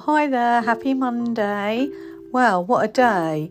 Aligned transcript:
hi 0.00 0.26
there, 0.26 0.62
happy 0.62 0.94
Monday. 0.94 1.90
Well, 2.32 2.64
what 2.64 2.82
a 2.86 2.88
day. 2.88 3.50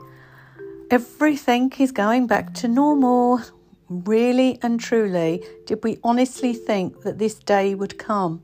Everything 0.89 1.71
is 1.77 1.91
going 1.91 2.25
back 2.25 2.55
to 2.55 2.67
normal. 2.67 3.41
Really 3.87 4.57
and 4.63 4.79
truly, 4.79 5.43
did 5.67 5.83
we 5.83 5.99
honestly 6.03 6.53
think 6.53 7.03
that 7.03 7.19
this 7.19 7.35
day 7.35 7.75
would 7.75 7.99
come? 7.99 8.41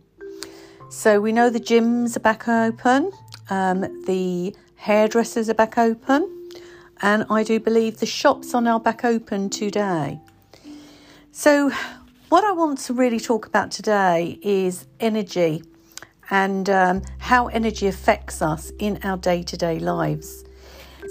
So, 0.89 1.19
we 1.19 1.31
know 1.31 1.49
the 1.49 1.59
gyms 1.59 2.15
are 2.15 2.19
back 2.19 2.47
open, 2.47 3.11
um, 3.49 3.81
the 4.05 4.55
hairdressers 4.75 5.49
are 5.49 5.55
back 5.55 5.79
open, 5.79 6.49
and 7.01 7.25
I 7.29 7.41
do 7.41 7.59
believe 7.59 7.97
the 7.97 8.05
shops 8.05 8.53
are 8.53 8.61
now 8.61 8.77
back 8.77 9.03
open 9.03 9.49
today. 9.49 10.19
So, 11.31 11.71
what 12.29 12.43
I 12.43 12.51
want 12.51 12.77
to 12.79 12.93
really 12.93 13.19
talk 13.19 13.47
about 13.47 13.71
today 13.71 14.37
is 14.43 14.85
energy 14.99 15.63
and 16.29 16.69
um, 16.69 17.01
how 17.19 17.47
energy 17.47 17.87
affects 17.87 18.41
us 18.41 18.71
in 18.79 18.99
our 19.03 19.17
day 19.17 19.43
to 19.43 19.57
day 19.57 19.79
lives. 19.79 20.43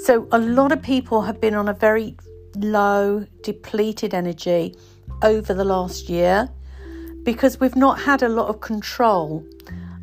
So, 0.03 0.29
a 0.33 0.39
lot 0.39 0.73
of 0.73 0.83
people 0.83 1.23
have 1.23 1.41
been 1.41 1.55
on 1.55 1.69
a 1.69 1.75
very 1.75 2.17
low, 2.57 3.27
depleted 3.43 4.15
energy 4.15 4.77
over 5.23 5.55
the 5.55 5.65
last 5.65 6.09
year 6.09 6.49
because 7.23 7.59
we've 7.61 7.77
not 7.77 8.01
had 8.01 8.23
a 8.23 8.29
lot 8.29 8.49
of 8.49 8.61
control 8.61 9.45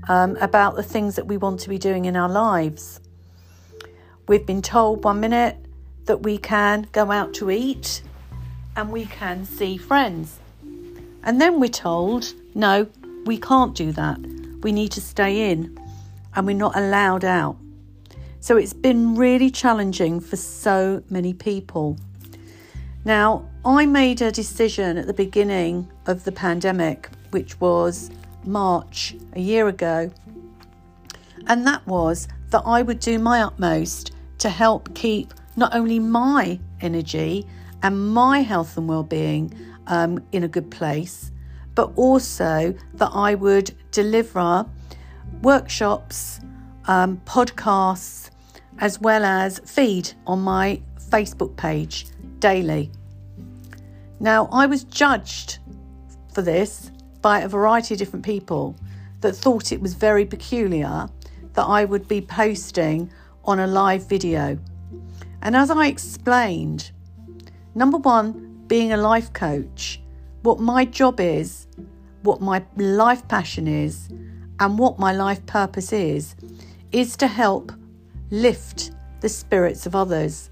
um, 0.07 0.35
about 0.37 0.75
the 0.75 0.83
things 0.83 1.15
that 1.15 1.27
we 1.27 1.37
want 1.37 1.59
to 1.61 1.69
be 1.69 1.77
doing 1.77 2.05
in 2.05 2.15
our 2.15 2.29
lives. 2.29 2.99
We've 4.27 4.45
been 4.45 4.61
told 4.61 5.03
one 5.03 5.19
minute 5.19 5.57
that 6.05 6.23
we 6.23 6.37
can 6.37 6.87
go 6.91 7.11
out 7.11 7.33
to 7.35 7.51
eat 7.51 8.01
and 8.75 8.91
we 8.91 9.05
can 9.05 9.45
see 9.45 9.77
friends. 9.77 10.39
And 11.23 11.39
then 11.39 11.59
we're 11.59 11.69
told, 11.69 12.33
no, 12.55 12.87
we 13.25 13.37
can't 13.37 13.75
do 13.75 13.91
that 13.91 14.17
we 14.63 14.71
need 14.71 14.91
to 14.93 15.01
stay 15.01 15.51
in 15.51 15.77
and 16.35 16.45
we're 16.45 16.55
not 16.55 16.75
allowed 16.75 17.25
out. 17.25 17.57
So 18.39 18.57
it's 18.57 18.73
been 18.73 19.15
really 19.15 19.51
challenging 19.51 20.19
for 20.19 20.35
so 20.35 21.03
many 21.09 21.33
people. 21.33 21.97
Now, 23.05 23.49
I 23.65 23.85
made 23.85 24.21
a 24.21 24.31
decision 24.31 24.97
at 24.97 25.07
the 25.07 25.13
beginning 25.13 25.91
of 26.07 26.23
the 26.23 26.31
pandemic, 26.31 27.09
which 27.31 27.59
was 27.59 28.09
March 28.43 29.15
a 29.33 29.39
year 29.39 29.67
ago, 29.67 30.11
and 31.47 31.65
that 31.67 31.85
was 31.85 32.27
that 32.49 32.63
I 32.65 32.81
would 32.81 32.99
do 32.99 33.19
my 33.19 33.41
utmost 33.41 34.11
to 34.39 34.49
help 34.49 34.93
keep 34.95 35.33
not 35.55 35.73
only 35.75 35.99
my 35.99 36.59
energy 36.81 37.45
and 37.83 38.13
my 38.13 38.41
health 38.41 38.77
and 38.77 38.87
well-being 38.87 39.53
um, 39.87 40.23
in 40.31 40.43
a 40.43 40.47
good 40.47 40.69
place, 40.71 41.30
but 41.75 41.91
also 41.95 42.73
that 42.95 43.11
I 43.13 43.35
would 43.35 43.71
deliver 43.91 44.65
workshops, 45.41 46.39
um, 46.85 47.21
podcasts, 47.25 48.29
as 48.79 48.99
well 48.99 49.23
as 49.23 49.59
feed 49.59 50.11
on 50.25 50.41
my 50.41 50.81
Facebook 51.09 51.55
page 51.55 52.07
daily. 52.39 52.91
Now, 54.19 54.49
I 54.51 54.65
was 54.65 54.83
judged 54.83 55.59
for 56.33 56.41
this 56.41 56.91
by 57.21 57.41
a 57.41 57.47
variety 57.47 57.93
of 57.93 57.99
different 57.99 58.25
people 58.25 58.75
that 59.21 59.35
thought 59.35 59.71
it 59.71 59.81
was 59.81 59.93
very 59.93 60.25
peculiar 60.25 61.07
that 61.53 61.63
I 61.63 61.85
would 61.85 62.07
be 62.07 62.21
posting 62.21 63.11
on 63.45 63.59
a 63.59 63.67
live 63.67 64.07
video. 64.07 64.57
And 65.41 65.55
as 65.55 65.69
I 65.69 65.87
explained, 65.87 66.91
number 67.75 67.97
one, 67.97 68.63
being 68.67 68.93
a 68.93 68.97
life 68.97 69.33
coach 69.33 69.99
what 70.43 70.59
my 70.59 70.85
job 70.85 71.19
is, 71.19 71.67
what 72.23 72.41
my 72.41 72.63
life 72.77 73.27
passion 73.27 73.67
is, 73.67 74.09
and 74.59 74.77
what 74.77 74.99
my 74.99 75.11
life 75.11 75.45
purpose 75.45 75.91
is, 75.91 76.35
is 76.91 77.15
to 77.17 77.27
help 77.27 77.71
lift 78.29 78.91
the 79.21 79.29
spirits 79.29 79.85
of 79.85 79.95
others. 79.95 80.49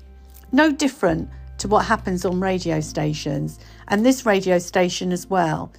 No 0.51 0.71
different 0.71 1.29
to 1.59 1.67
what 1.67 1.85
happens 1.85 2.25
on 2.25 2.39
radio 2.39 2.79
stations 2.79 3.59
and 3.87 4.05
this 4.05 4.25
radio 4.25 4.57
station 4.57 5.11
as 5.11 5.27
well. 5.27 5.71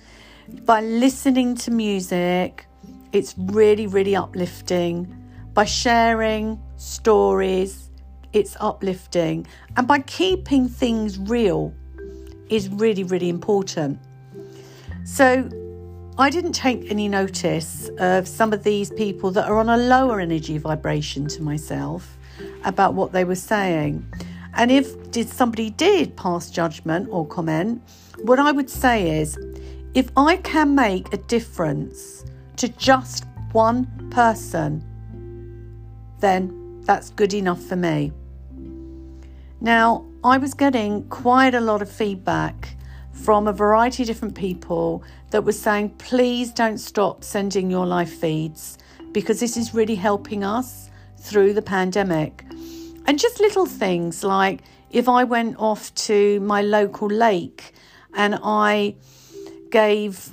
By 0.65 0.81
listening 0.81 1.55
to 1.57 1.71
music, 1.71 2.67
it's 3.13 3.35
really, 3.37 3.87
really 3.87 4.15
uplifting. 4.15 5.17
By 5.55 5.65
sharing 5.65 6.61
stories, 6.77 7.91
it's 8.33 8.57
uplifting. 8.61 9.47
And 9.77 9.87
by 9.87 10.01
keeping 10.01 10.69
things 10.69 11.19
real, 11.19 11.75
is 12.51 12.69
really, 12.69 13.05
really 13.05 13.29
important. 13.29 13.99
So, 15.05 15.49
I 16.19 16.29
didn't 16.29 16.53
take 16.53 16.91
any 16.91 17.09
notice 17.09 17.89
of 17.99 18.29
some 18.29 18.53
of 18.53 18.63
these 18.63 18.91
people 18.91 19.31
that 19.31 19.49
are 19.49 19.57
on 19.57 19.71
a 19.71 19.77
lower 19.79 20.21
energy 20.21 20.59
vibration 20.59 21.27
to 21.29 21.43
myself 21.43 22.19
about 22.65 22.93
what 22.93 23.13
they 23.13 23.25
were 23.25 23.37
saying. 23.37 24.07
And 24.55 24.71
if 24.71 25.11
did 25.11 25.29
somebody 25.29 25.71
did 25.71 26.17
pass 26.17 26.51
judgment 26.51 27.09
or 27.11 27.27
comment, 27.27 27.83
what 28.23 28.39
I 28.39 28.53
would 28.53 28.69
say 28.69 29.19
is 29.19 29.39
if 29.95 30.11
I 30.17 30.37
can 30.37 30.75
make 30.75 31.13
a 31.15 31.17
difference 31.17 32.25
to 32.57 32.69
just 32.69 33.25
one 33.53 33.87
person, 34.11 34.85
then 36.19 36.83
that's 36.83 37.11
good 37.11 37.33
enough 37.33 37.63
for 37.63 37.77
me. 37.77 38.13
Now, 39.61 40.05
I 40.23 40.37
was 40.37 40.53
getting 40.53 41.09
quite 41.09 41.55
a 41.55 41.61
lot 41.61 41.81
of 41.81 41.91
feedback 41.91 42.77
from 43.13 43.49
a 43.49 43.55
variety 43.55 44.03
of 44.03 44.07
different 44.07 44.35
people 44.35 45.03
that 45.31 45.45
was 45.45 45.59
saying, 45.59 45.91
please 45.97 46.53
don't 46.53 46.77
stop 46.77 47.25
sending 47.25 47.71
your 47.71 47.87
live 47.87 48.11
feeds 48.11 48.77
because 49.13 49.41
this 49.41 49.57
is 49.57 49.73
really 49.73 49.95
helping 49.95 50.45
us 50.45 50.91
through 51.17 51.55
the 51.55 51.63
pandemic. 51.63 52.45
And 53.07 53.19
just 53.19 53.41
little 53.41 53.65
things 53.65 54.23
like 54.23 54.61
if 54.91 55.09
I 55.09 55.25
went 55.25 55.57
off 55.59 55.95
to 55.95 56.39
my 56.41 56.61
local 56.61 57.09
lake 57.09 57.73
and 58.13 58.39
I 58.43 58.97
gave 59.71 60.29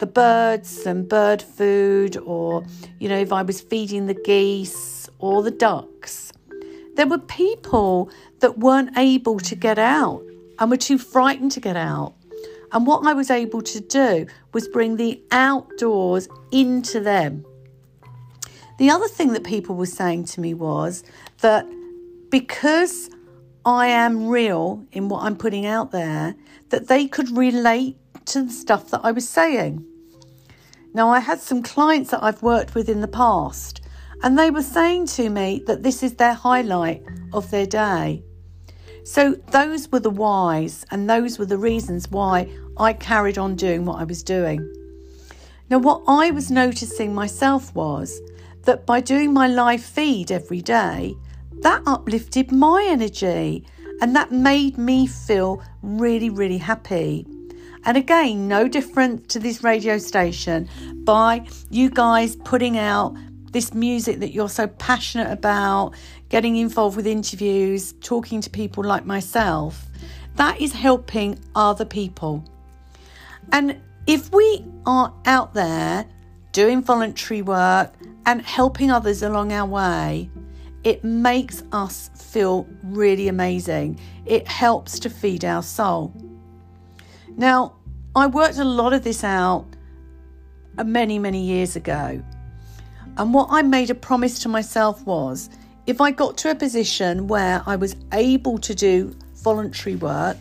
the 0.00 0.06
birds 0.06 0.82
some 0.82 1.04
bird 1.04 1.40
food, 1.40 2.16
or, 2.16 2.64
you 2.98 3.08
know, 3.08 3.18
if 3.18 3.32
I 3.32 3.42
was 3.42 3.60
feeding 3.60 4.06
the 4.06 4.14
geese 4.14 5.08
or 5.20 5.44
the 5.44 5.52
ducks, 5.52 6.32
there 6.96 7.06
were 7.06 7.18
people 7.18 8.10
that 8.40 8.58
weren't 8.58 8.96
able 8.96 9.38
to 9.40 9.54
get 9.54 9.78
out 9.78 10.22
and 10.58 10.70
were 10.70 10.76
too 10.76 10.98
frightened 10.98 11.52
to 11.52 11.60
get 11.60 11.76
out. 11.76 12.14
And 12.72 12.86
what 12.86 13.06
I 13.06 13.14
was 13.14 13.30
able 13.30 13.62
to 13.62 13.80
do 13.80 14.26
was 14.52 14.68
bring 14.68 14.96
the 14.96 15.22
outdoors 15.32 16.28
into 16.52 17.00
them. 17.00 17.44
The 18.78 18.90
other 18.90 19.08
thing 19.08 19.32
that 19.32 19.44
people 19.44 19.74
were 19.74 19.86
saying 19.86 20.24
to 20.26 20.40
me 20.40 20.54
was 20.54 21.02
that 21.40 21.66
because 22.30 23.10
I 23.64 23.88
am 23.88 24.28
real 24.28 24.86
in 24.92 25.08
what 25.08 25.22
I'm 25.24 25.36
putting 25.36 25.66
out 25.66 25.90
there, 25.90 26.34
that 26.70 26.88
they 26.88 27.06
could 27.06 27.36
relate 27.36 27.96
to 28.26 28.44
the 28.44 28.52
stuff 28.52 28.90
that 28.90 29.00
I 29.02 29.12
was 29.12 29.28
saying. 29.28 29.84
Now, 30.94 31.10
I 31.10 31.20
had 31.20 31.40
some 31.40 31.62
clients 31.62 32.10
that 32.10 32.22
I've 32.22 32.42
worked 32.42 32.74
with 32.74 32.88
in 32.88 33.00
the 33.00 33.08
past, 33.08 33.82
and 34.22 34.38
they 34.38 34.50
were 34.50 34.62
saying 34.62 35.06
to 35.08 35.28
me 35.28 35.62
that 35.66 35.82
this 35.82 36.02
is 36.02 36.14
their 36.14 36.34
highlight 36.34 37.02
of 37.32 37.50
their 37.50 37.66
day. 37.66 38.24
So, 39.04 39.34
those 39.50 39.90
were 39.90 40.00
the 40.00 40.10
whys, 40.10 40.84
and 40.90 41.08
those 41.08 41.38
were 41.38 41.46
the 41.46 41.58
reasons 41.58 42.10
why 42.10 42.48
I 42.76 42.92
carried 42.92 43.38
on 43.38 43.56
doing 43.56 43.84
what 43.84 44.00
I 44.00 44.04
was 44.04 44.22
doing. 44.22 44.60
Now, 45.70 45.78
what 45.78 46.02
I 46.06 46.30
was 46.30 46.50
noticing 46.50 47.14
myself 47.14 47.74
was 47.74 48.20
that 48.64 48.86
by 48.86 49.00
doing 49.00 49.32
my 49.32 49.46
live 49.48 49.82
feed 49.82 50.30
every 50.30 50.60
day, 50.60 51.14
that 51.62 51.82
uplifted 51.86 52.52
my 52.52 52.86
energy 52.88 53.64
and 54.00 54.16
that 54.16 54.32
made 54.32 54.78
me 54.78 55.06
feel 55.06 55.62
really, 55.82 56.30
really 56.30 56.58
happy. 56.58 57.26
And 57.84 57.96
again, 57.96 58.48
no 58.48 58.68
different 58.68 59.28
to 59.30 59.38
this 59.38 59.62
radio 59.62 59.98
station 59.98 60.68
by 61.04 61.46
you 61.70 61.88
guys 61.90 62.36
putting 62.36 62.76
out 62.76 63.16
this 63.52 63.74
music 63.74 64.20
that 64.20 64.32
you're 64.32 64.48
so 64.48 64.66
passionate 64.66 65.30
about, 65.30 65.94
getting 66.30 66.56
involved 66.56 66.96
with 66.96 67.06
interviews, 67.06 67.92
talking 68.00 68.40
to 68.40 68.48
people 68.48 68.82
like 68.82 69.04
myself, 69.04 69.86
that 70.36 70.60
is 70.60 70.72
helping 70.72 71.38
other 71.54 71.84
people. 71.84 72.42
And 73.52 73.80
if 74.06 74.32
we 74.32 74.64
are 74.86 75.12
out 75.26 75.52
there 75.54 76.06
doing 76.52 76.82
voluntary 76.82 77.42
work 77.42 77.92
and 78.26 78.40
helping 78.42 78.90
others 78.90 79.22
along 79.22 79.52
our 79.52 79.66
way, 79.66 80.30
it 80.84 81.04
makes 81.04 81.62
us 81.72 82.10
feel 82.14 82.66
really 82.84 83.28
amazing. 83.28 83.98
It 84.24 84.48
helps 84.48 84.98
to 85.00 85.10
feed 85.10 85.44
our 85.44 85.62
soul. 85.62 86.14
Now, 87.36 87.74
I 88.14 88.28
worked 88.28 88.58
a 88.58 88.64
lot 88.64 88.92
of 88.92 89.04
this 89.04 89.24
out 89.24 89.66
many, 90.84 91.18
many 91.18 91.44
years 91.44 91.76
ago. 91.76 92.22
And 93.16 93.34
what 93.34 93.48
I 93.50 93.62
made 93.62 93.90
a 93.90 93.94
promise 93.94 94.38
to 94.40 94.48
myself 94.48 95.04
was 95.04 95.50
if 95.86 96.00
I 96.00 96.10
got 96.10 96.36
to 96.38 96.50
a 96.50 96.54
position 96.54 97.26
where 97.26 97.62
I 97.66 97.76
was 97.76 97.96
able 98.12 98.58
to 98.58 98.74
do 98.74 99.16
voluntary 99.36 99.96
work, 99.96 100.36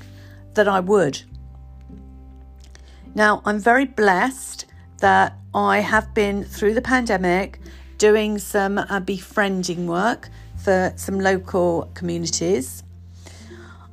that 0.53 0.67
I 0.67 0.79
would. 0.79 1.21
Now, 3.15 3.41
I'm 3.45 3.59
very 3.59 3.85
blessed 3.85 4.65
that 4.99 5.37
I 5.53 5.79
have 5.79 6.13
been 6.13 6.43
through 6.43 6.73
the 6.73 6.81
pandemic 6.81 7.59
doing 7.97 8.37
some 8.37 8.77
uh, 8.77 8.99
befriending 8.99 9.87
work 9.87 10.29
for 10.57 10.93
some 10.95 11.19
local 11.19 11.89
communities. 11.93 12.83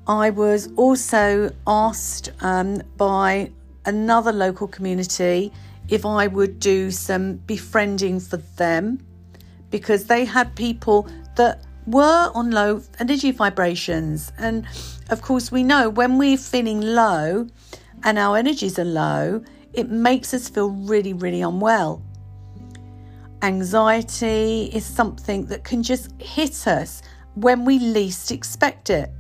I 0.06 0.30
was 0.30 0.68
also 0.76 1.50
asked 1.66 2.30
um, 2.40 2.82
by 2.96 3.50
another 3.84 4.32
local 4.32 4.68
community 4.68 5.52
if 5.88 6.04
I 6.04 6.26
would 6.26 6.60
do 6.60 6.90
some 6.90 7.36
befriending 7.46 8.20
for 8.20 8.36
them 8.36 9.00
because 9.70 10.06
they 10.06 10.24
had 10.24 10.54
people 10.54 11.08
that 11.36 11.62
were 11.86 12.30
on 12.34 12.50
low 12.50 12.82
energy 12.98 13.30
vibrations. 13.30 14.32
And 14.38 14.66
of 15.10 15.22
course, 15.22 15.52
we 15.52 15.62
know 15.62 15.88
when 15.88 16.18
we're 16.18 16.36
feeling 16.36 16.80
low 16.80 17.46
and 18.02 18.18
our 18.18 18.36
energies 18.36 18.78
are 18.78 18.84
low, 18.84 19.42
it 19.72 19.88
makes 19.88 20.34
us 20.34 20.48
feel 20.48 20.70
really, 20.70 21.12
really 21.12 21.42
unwell. 21.42 22.02
Anxiety 23.42 24.70
is 24.72 24.84
something 24.84 25.46
that 25.46 25.64
can 25.64 25.82
just 25.82 26.10
hit 26.20 26.66
us 26.66 27.02
when 27.34 27.64
we 27.64 27.78
least 27.78 28.32
expect 28.32 28.90
it. 28.90 29.10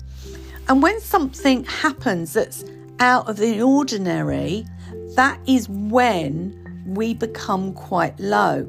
And 0.68 0.82
when 0.82 1.00
something 1.00 1.64
happens 1.64 2.32
that's 2.32 2.64
out 2.98 3.28
of 3.28 3.36
the 3.36 3.60
ordinary, 3.62 4.66
that 5.14 5.38
is 5.46 5.68
when 5.68 6.84
we 6.86 7.14
become 7.14 7.72
quite 7.74 8.18
low. 8.18 8.66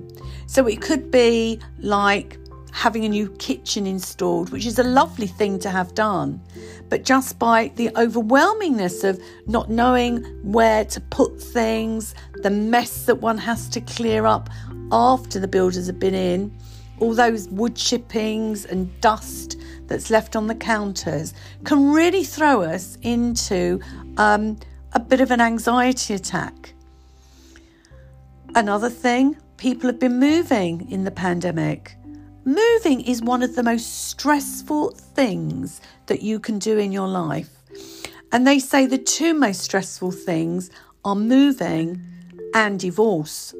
So 0.47 0.67
it 0.67 0.81
could 0.81 1.09
be 1.11 1.59
like 1.79 2.37
having 2.71 3.05
a 3.05 3.09
new 3.09 3.29
kitchen 3.37 3.87
installed, 3.87 4.51
which 4.51 4.65
is 4.65 4.79
a 4.79 4.83
lovely 4.83 5.27
thing 5.27 5.59
to 5.59 5.69
have 5.69 5.93
done. 5.95 6.41
But 6.89 7.03
just 7.03 7.39
by 7.39 7.71
the 7.75 7.89
overwhelmingness 7.89 9.03
of 9.03 9.21
not 9.47 9.69
knowing 9.69 10.23
where 10.43 10.85
to 10.85 11.01
put 11.01 11.41
things, 11.41 12.15
the 12.43 12.49
mess 12.49 13.05
that 13.05 13.15
one 13.15 13.37
has 13.37 13.67
to 13.69 13.81
clear 13.81 14.25
up 14.25 14.49
after 14.91 15.39
the 15.39 15.47
builders 15.47 15.87
have 15.87 15.99
been 15.99 16.13
in, 16.13 16.57
all 16.99 17.13
those 17.13 17.47
wood 17.49 17.75
chippings 17.75 18.65
and 18.65 18.99
dust 19.01 19.57
that's 19.87 20.09
left 20.09 20.35
on 20.35 20.47
the 20.47 20.55
counters 20.55 21.33
can 21.63 21.91
really 21.91 22.23
throw 22.23 22.61
us 22.61 22.97
into 23.01 23.79
um, 24.17 24.57
a 24.93 24.99
bit 24.99 25.21
of 25.21 25.31
an 25.31 25.41
anxiety 25.41 26.13
attack. 26.13 26.73
Another 28.55 28.89
thing, 28.89 29.37
people 29.57 29.87
have 29.87 29.99
been 29.99 30.19
moving 30.19 30.89
in 30.89 31.03
the 31.03 31.11
pandemic. 31.11 31.96
Moving 32.47 33.01
is 33.01 33.21
one 33.21 33.43
of 33.43 33.55
the 33.55 33.61
most 33.61 34.07
stressful 34.07 34.91
things 34.91 35.81
that 36.05 36.21
you 36.21 36.39
can 36.39 36.59
do 36.59 36.77
in 36.77 36.93
your 36.93 37.09
life. 37.09 37.49
And 38.31 38.47
they 38.47 38.57
say 38.57 38.85
the 38.85 38.97
two 38.97 39.33
most 39.33 39.59
stressful 39.59 40.11
things 40.11 40.71
are 41.03 41.13
moving 41.13 42.01
and 42.53 42.79
divorce. 42.79 43.53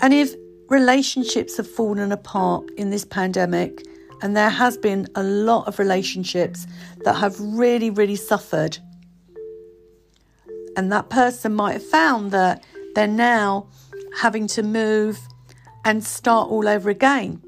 And 0.00 0.14
if 0.14 0.36
relationships 0.68 1.56
have 1.56 1.68
fallen 1.68 2.12
apart 2.12 2.70
in 2.76 2.90
this 2.90 3.04
pandemic, 3.04 3.84
and 4.22 4.36
there 4.36 4.50
has 4.50 4.78
been 4.78 5.08
a 5.16 5.24
lot 5.24 5.66
of 5.66 5.80
relationships 5.80 6.68
that 7.02 7.14
have 7.14 7.40
really, 7.40 7.90
really 7.90 8.14
suffered, 8.14 8.78
and 10.76 10.92
that 10.92 11.10
person 11.10 11.56
might 11.56 11.72
have 11.72 11.86
found 11.86 12.30
that 12.30 12.62
they're 12.94 13.08
now 13.08 13.66
having 14.16 14.46
to 14.46 14.62
move 14.62 15.18
and 15.84 16.04
start 16.04 16.48
all 16.50 16.68
over 16.68 16.88
again 16.88 17.42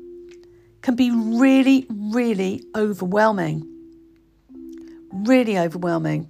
can 0.82 0.96
be 0.96 1.10
really, 1.10 1.86
really 1.88 2.64
overwhelming. 2.76 3.66
Really 5.12 5.58
overwhelming. 5.58 6.28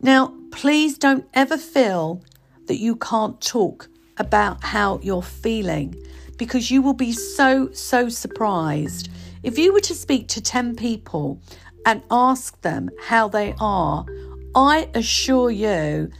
Now, 0.00 0.34
please 0.50 0.98
don't 0.98 1.26
ever 1.34 1.56
feel 1.56 2.22
that 2.66 2.76
you 2.76 2.96
can't 2.96 3.40
talk 3.40 3.88
about 4.16 4.64
how 4.64 5.00
you're 5.02 5.22
feeling 5.22 5.94
because 6.38 6.70
you 6.70 6.82
will 6.82 6.94
be 6.94 7.12
so, 7.12 7.70
so 7.72 8.08
surprised. 8.08 9.10
If 9.42 9.58
you 9.58 9.72
were 9.72 9.80
to 9.80 9.94
speak 9.94 10.28
to 10.28 10.40
10 10.40 10.76
people 10.76 11.40
and 11.86 12.02
ask 12.10 12.60
them 12.62 12.90
how 13.02 13.28
they 13.28 13.54
are, 13.60 14.06
I 14.54 14.88
assure 14.94 15.50
you 15.50 16.10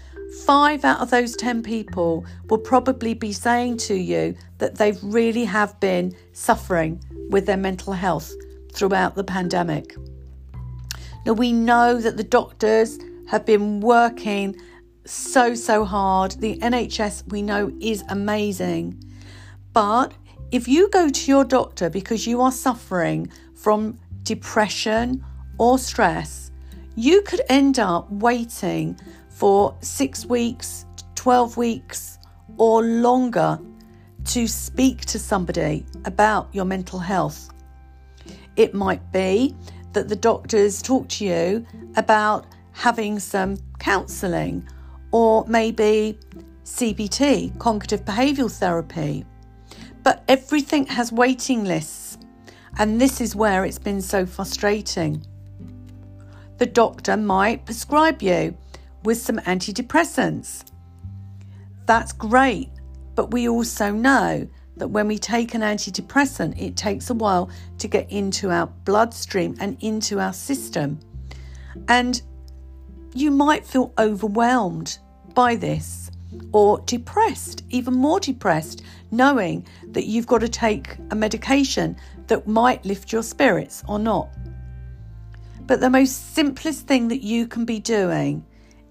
five 0.44 0.84
out 0.84 1.00
of 1.00 1.10
those 1.10 1.36
10 1.36 1.62
people 1.62 2.24
will 2.48 2.58
probably 2.58 3.14
be 3.14 3.32
saying 3.32 3.76
to 3.76 3.94
you 3.94 4.34
that 4.64 4.76
they 4.76 4.92
really 5.02 5.44
have 5.44 5.78
been 5.78 6.16
suffering 6.32 6.98
with 7.28 7.44
their 7.44 7.58
mental 7.58 7.92
health 7.92 8.32
throughout 8.72 9.14
the 9.14 9.22
pandemic. 9.22 9.94
Now, 11.26 11.34
we 11.34 11.52
know 11.52 12.00
that 12.00 12.16
the 12.16 12.24
doctors 12.24 12.98
have 13.28 13.44
been 13.44 13.80
working 13.80 14.56
so, 15.04 15.54
so 15.54 15.84
hard. 15.84 16.32
The 16.40 16.56
NHS, 16.60 17.30
we 17.30 17.42
know, 17.42 17.70
is 17.78 18.04
amazing. 18.08 19.04
But 19.74 20.14
if 20.50 20.66
you 20.66 20.88
go 20.88 21.10
to 21.10 21.30
your 21.30 21.44
doctor 21.44 21.90
because 21.90 22.26
you 22.26 22.40
are 22.40 22.52
suffering 22.52 23.30
from 23.54 23.98
depression 24.22 25.22
or 25.58 25.78
stress, 25.78 26.50
you 26.96 27.20
could 27.20 27.42
end 27.50 27.78
up 27.78 28.10
waiting 28.10 28.98
for 29.28 29.76
six 29.82 30.24
weeks, 30.24 30.86
12 31.16 31.58
weeks, 31.58 32.18
or 32.56 32.82
longer 32.82 33.58
to 34.26 34.46
speak 34.46 35.02
to 35.06 35.18
somebody 35.18 35.84
about 36.04 36.48
your 36.52 36.64
mental 36.64 36.98
health. 36.98 37.50
It 38.56 38.74
might 38.74 39.12
be 39.12 39.54
that 39.92 40.08
the 40.08 40.16
doctors 40.16 40.82
talk 40.82 41.08
to 41.08 41.24
you 41.24 41.66
about 41.96 42.46
having 42.72 43.18
some 43.18 43.56
counselling 43.78 44.66
or 45.12 45.44
maybe 45.46 46.18
CBT, 46.64 47.58
cognitive 47.58 48.04
behavioural 48.04 48.50
therapy. 48.50 49.24
But 50.02 50.24
everything 50.28 50.86
has 50.86 51.12
waiting 51.12 51.64
lists, 51.64 52.18
and 52.78 53.00
this 53.00 53.20
is 53.20 53.36
where 53.36 53.64
it's 53.64 53.78
been 53.78 54.02
so 54.02 54.26
frustrating. 54.26 55.24
The 56.58 56.66
doctor 56.66 57.16
might 57.16 57.64
prescribe 57.64 58.22
you 58.22 58.56
with 59.04 59.18
some 59.18 59.38
antidepressants. 59.38 60.64
That's 61.86 62.12
great, 62.12 62.70
but 63.14 63.30
we 63.30 63.48
also 63.48 63.90
know 63.90 64.48
that 64.76 64.88
when 64.88 65.06
we 65.06 65.18
take 65.18 65.54
an 65.54 65.60
antidepressant, 65.60 66.60
it 66.60 66.76
takes 66.76 67.10
a 67.10 67.14
while 67.14 67.48
to 67.78 67.88
get 67.88 68.10
into 68.10 68.50
our 68.50 68.66
bloodstream 68.84 69.56
and 69.60 69.76
into 69.80 70.18
our 70.18 70.32
system. 70.32 70.98
And 71.88 72.20
you 73.14 73.30
might 73.30 73.64
feel 73.64 73.92
overwhelmed 73.98 74.98
by 75.34 75.54
this 75.54 76.10
or 76.52 76.80
depressed, 76.80 77.64
even 77.70 77.94
more 77.94 78.18
depressed, 78.18 78.82
knowing 79.10 79.64
that 79.92 80.06
you've 80.06 80.26
got 80.26 80.40
to 80.40 80.48
take 80.48 80.96
a 81.10 81.14
medication 81.14 81.96
that 82.26 82.46
might 82.48 82.84
lift 82.84 83.12
your 83.12 83.22
spirits 83.22 83.84
or 83.88 83.98
not. 83.98 84.28
But 85.66 85.80
the 85.80 85.90
most 85.90 86.34
simplest 86.34 86.86
thing 86.86 87.08
that 87.08 87.22
you 87.22 87.46
can 87.46 87.64
be 87.64 87.78
doing 87.78 88.44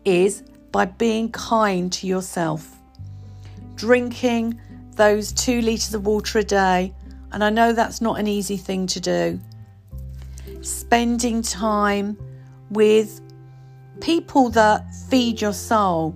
is 0.05 0.43
by 0.71 0.85
being 0.85 1.31
kind 1.31 1.91
to 1.93 2.07
yourself. 2.07 2.79
Drinking 3.75 4.59
those 4.95 5.31
two 5.31 5.61
litres 5.61 5.93
of 5.93 6.05
water 6.05 6.39
a 6.39 6.43
day, 6.43 6.93
and 7.31 7.43
I 7.43 7.49
know 7.49 7.73
that's 7.73 8.01
not 8.01 8.19
an 8.19 8.27
easy 8.27 8.57
thing 8.57 8.87
to 8.87 8.99
do. 8.99 9.39
Spending 10.61 11.41
time 11.41 12.17
with 12.69 13.21
people 14.01 14.49
that 14.49 14.85
feed 15.09 15.41
your 15.41 15.53
soul, 15.53 16.15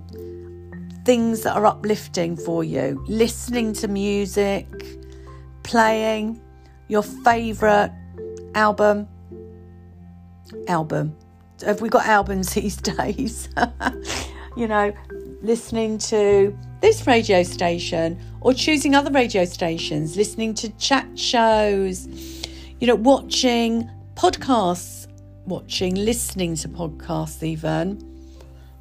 things 1.04 1.42
that 1.42 1.56
are 1.56 1.66
uplifting 1.66 2.36
for 2.36 2.62
you, 2.64 3.04
listening 3.08 3.72
to 3.74 3.88
music, 3.88 4.66
playing 5.62 6.40
your 6.88 7.02
favourite 7.02 7.90
album. 8.54 9.08
Album 10.68 11.16
have 11.64 11.80
we 11.80 11.88
got 11.88 12.06
albums 12.06 12.54
these 12.54 12.76
days? 12.76 13.48
you 14.56 14.68
know, 14.68 14.92
listening 15.42 15.98
to 15.98 16.56
this 16.80 17.06
radio 17.06 17.42
station 17.42 18.18
or 18.40 18.54
choosing 18.54 18.94
other 18.94 19.10
radio 19.10 19.44
stations, 19.44 20.16
listening 20.16 20.54
to 20.54 20.68
chat 20.78 21.18
shows, 21.18 22.06
you 22.80 22.86
know, 22.86 22.94
watching 22.94 23.88
podcasts, 24.14 25.08
watching, 25.46 25.94
listening 25.94 26.54
to 26.56 26.68
podcasts, 26.68 27.42
even 27.42 28.04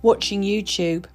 watching 0.01 0.43
YouTube, 0.43 1.05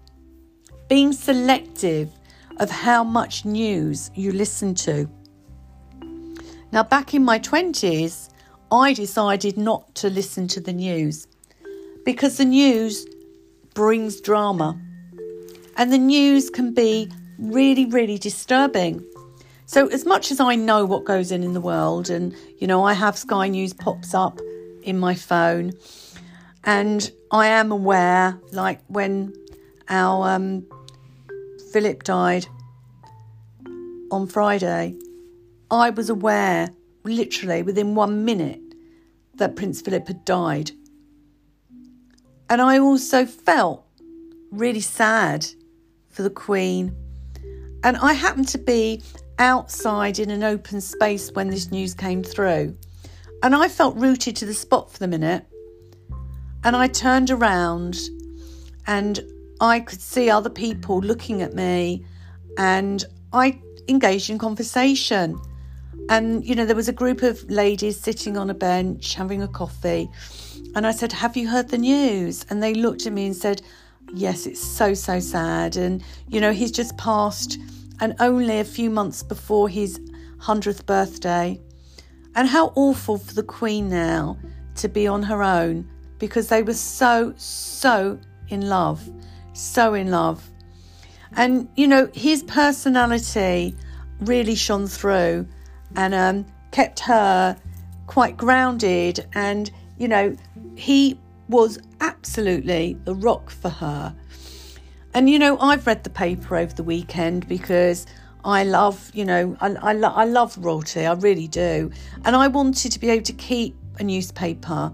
being 0.88 1.12
selective 1.12 2.10
of 2.58 2.70
how 2.70 3.04
much 3.04 3.44
news 3.44 4.10
you 4.14 4.32
listen 4.32 4.74
to. 4.74 5.08
Now, 6.72 6.82
back 6.82 7.14
in 7.14 7.24
my 7.24 7.38
20s, 7.38 8.30
I 8.70 8.92
decided 8.92 9.56
not 9.56 9.94
to 9.96 10.10
listen 10.10 10.48
to 10.48 10.60
the 10.60 10.72
news 10.72 11.26
because 12.04 12.38
the 12.38 12.44
news 12.44 13.06
brings 13.74 14.20
drama 14.20 14.80
and 15.76 15.92
the 15.92 15.98
news 15.98 16.50
can 16.50 16.74
be 16.74 17.10
really, 17.38 17.86
really 17.86 18.18
disturbing. 18.18 19.04
So, 19.66 19.88
as 19.88 20.04
much 20.04 20.30
as 20.30 20.40
I 20.40 20.54
know 20.54 20.84
what 20.84 21.04
goes 21.04 21.32
in 21.32 21.42
in 21.42 21.54
the 21.54 21.60
world, 21.60 22.10
and 22.10 22.34
you 22.58 22.66
know, 22.66 22.84
I 22.84 22.92
have 22.92 23.16
Sky 23.16 23.48
News 23.48 23.72
pops 23.72 24.14
up 24.14 24.40
in 24.82 24.98
my 24.98 25.14
phone, 25.14 25.72
and 26.64 27.10
I 27.30 27.46
am 27.46 27.72
aware, 27.72 28.38
like 28.52 28.80
when 28.88 29.34
our 29.88 30.28
um, 30.30 30.66
Philip 31.72 32.02
died 32.02 32.46
on 34.10 34.26
Friday, 34.26 34.94
I 35.70 35.90
was 35.90 36.10
aware, 36.10 36.68
literally 37.04 37.62
within 37.62 37.94
one 37.94 38.24
minute, 38.24 38.60
that 39.36 39.56
Prince 39.56 39.80
Philip 39.80 40.06
had 40.06 40.24
died. 40.24 40.70
And 42.50 42.60
I 42.60 42.78
also 42.78 43.24
felt 43.24 43.86
really 44.50 44.80
sad 44.80 45.46
for 46.12 46.22
the 46.22 46.30
Queen. 46.30 46.94
And 47.84 47.96
I 47.96 48.12
happened 48.12 48.48
to 48.48 48.58
be 48.58 49.02
outside 49.38 50.18
in 50.18 50.30
an 50.30 50.44
open 50.44 50.80
space 50.80 51.32
when 51.32 51.48
this 51.48 51.70
news 51.70 51.94
came 51.94 52.22
through. 52.22 52.76
And 53.42 53.56
I 53.56 53.68
felt 53.68 53.96
rooted 53.96 54.36
to 54.36 54.46
the 54.46 54.54
spot 54.54 54.92
for 54.92 54.98
the 54.98 55.08
minute. 55.08 55.44
And 56.64 56.76
I 56.76 56.86
turned 56.86 57.30
around 57.30 57.98
and 58.86 59.20
I 59.60 59.80
could 59.80 60.00
see 60.00 60.30
other 60.30 60.50
people 60.50 61.00
looking 61.00 61.42
at 61.42 61.54
me 61.54 62.04
and 62.56 63.04
I 63.32 63.60
engaged 63.88 64.30
in 64.30 64.38
conversation. 64.38 65.40
And, 66.08 66.44
you 66.44 66.54
know, 66.54 66.64
there 66.64 66.76
was 66.76 66.88
a 66.88 66.92
group 66.92 67.22
of 67.22 67.42
ladies 67.50 67.98
sitting 67.98 68.36
on 68.36 68.50
a 68.50 68.54
bench 68.54 69.14
having 69.14 69.42
a 69.42 69.48
coffee. 69.48 70.08
And 70.74 70.86
I 70.86 70.92
said, 70.92 71.12
Have 71.12 71.36
you 71.36 71.48
heard 71.48 71.68
the 71.68 71.78
news? 71.78 72.46
And 72.48 72.62
they 72.62 72.74
looked 72.74 73.06
at 73.06 73.12
me 73.12 73.26
and 73.26 73.36
said, 73.36 73.62
Yes, 74.14 74.46
it's 74.46 74.60
so, 74.60 74.94
so 74.94 75.20
sad. 75.20 75.76
And, 75.76 76.02
you 76.28 76.40
know, 76.40 76.52
he's 76.52 76.70
just 76.70 76.96
passed, 76.98 77.58
and 78.00 78.14
only 78.20 78.58
a 78.60 78.64
few 78.64 78.90
months 78.90 79.22
before 79.22 79.68
his 79.68 79.98
100th 80.40 80.84
birthday. 80.86 81.60
And 82.34 82.48
how 82.48 82.72
awful 82.74 83.18
for 83.18 83.34
the 83.34 83.42
Queen 83.42 83.88
now 83.88 84.38
to 84.76 84.88
be 84.88 85.06
on 85.06 85.22
her 85.22 85.42
own 85.42 85.88
because 86.18 86.48
they 86.48 86.62
were 86.62 86.74
so, 86.74 87.34
so 87.36 88.18
in 88.48 88.68
love. 88.68 89.08
So 89.54 89.94
in 89.94 90.10
love. 90.10 90.48
And, 91.36 91.68
you 91.76 91.86
know, 91.86 92.10
his 92.14 92.42
personality 92.42 93.74
really 94.20 94.54
shone 94.54 94.86
through 94.86 95.46
and 95.96 96.14
um, 96.14 96.46
kept 96.70 97.00
her 97.00 97.56
quite 98.06 98.36
grounded. 98.36 99.26
And, 99.34 99.70
you 99.98 100.08
know, 100.08 100.36
he 100.76 101.18
was 101.52 101.78
absolutely 102.00 102.98
the 103.04 103.14
rock 103.14 103.50
for 103.50 103.68
her. 103.68 104.14
And, 105.14 105.28
you 105.28 105.38
know, 105.38 105.58
I've 105.58 105.86
read 105.86 106.02
the 106.02 106.10
paper 106.10 106.56
over 106.56 106.72
the 106.74 106.82
weekend 106.82 107.46
because 107.46 108.06
I 108.44 108.64
love, 108.64 109.10
you 109.14 109.24
know, 109.24 109.56
I, 109.60 109.74
I, 109.74 109.92
lo- 109.92 110.12
I 110.14 110.24
love 110.24 110.56
royalty, 110.58 111.06
I 111.06 111.12
really 111.12 111.46
do. 111.46 111.90
And 112.24 112.34
I 112.34 112.48
wanted 112.48 112.92
to 112.92 112.98
be 112.98 113.10
able 113.10 113.24
to 113.24 113.32
keep 113.34 113.76
a 114.00 114.02
newspaper 114.02 114.92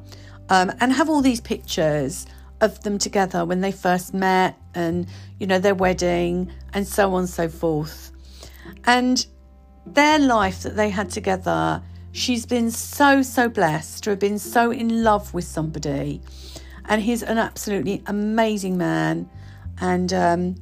um, 0.51 0.73
and 0.81 0.93
have 0.93 1.09
all 1.09 1.23
these 1.23 1.41
pictures 1.41 2.27
of 2.61 2.83
them 2.83 2.99
together 2.99 3.45
when 3.45 3.61
they 3.61 3.71
first 3.71 4.13
met 4.13 4.59
and, 4.75 5.07
you 5.39 5.47
know, 5.47 5.61
their 5.61 5.75
wedding 5.75 6.53
and 6.75 6.87
so 6.87 7.15
on 7.15 7.21
and 7.21 7.31
so 7.31 7.49
forth. 7.49 8.11
And 8.85 9.25
their 9.87 10.19
life 10.19 10.63
that 10.65 10.77
they 10.77 10.91
had 10.91 11.11
together, 11.11 11.83
she's 12.19 12.45
been 12.45 12.71
so, 12.71 13.23
so 13.23 13.49
blessed 13.49 14.05
to 14.05 14.11
have 14.11 14.19
been 14.19 14.39
so 14.39 14.71
in 14.71 15.03
love 15.03 15.33
with 15.33 15.45
somebody. 15.45 16.21
And 16.87 17.03
he's 17.03 17.23
an 17.23 17.39
absolutely 17.39 18.03
amazing 18.07 18.77
man 18.77 19.29
and 19.81 20.13
um, 20.13 20.55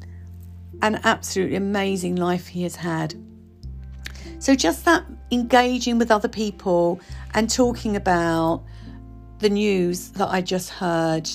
an 0.82 1.00
absolutely 1.04 1.56
amazing 1.56 2.16
life 2.16 2.48
he 2.48 2.64
has 2.64 2.76
had. 2.76 3.14
So, 4.38 4.54
just 4.54 4.84
that 4.84 5.04
engaging 5.30 5.98
with 5.98 6.10
other 6.10 6.28
people 6.28 7.00
and 7.34 7.48
talking 7.48 7.96
about 7.96 8.62
the 9.38 9.48
news 9.48 10.10
that 10.10 10.28
I 10.28 10.40
just 10.40 10.70
heard 10.70 11.28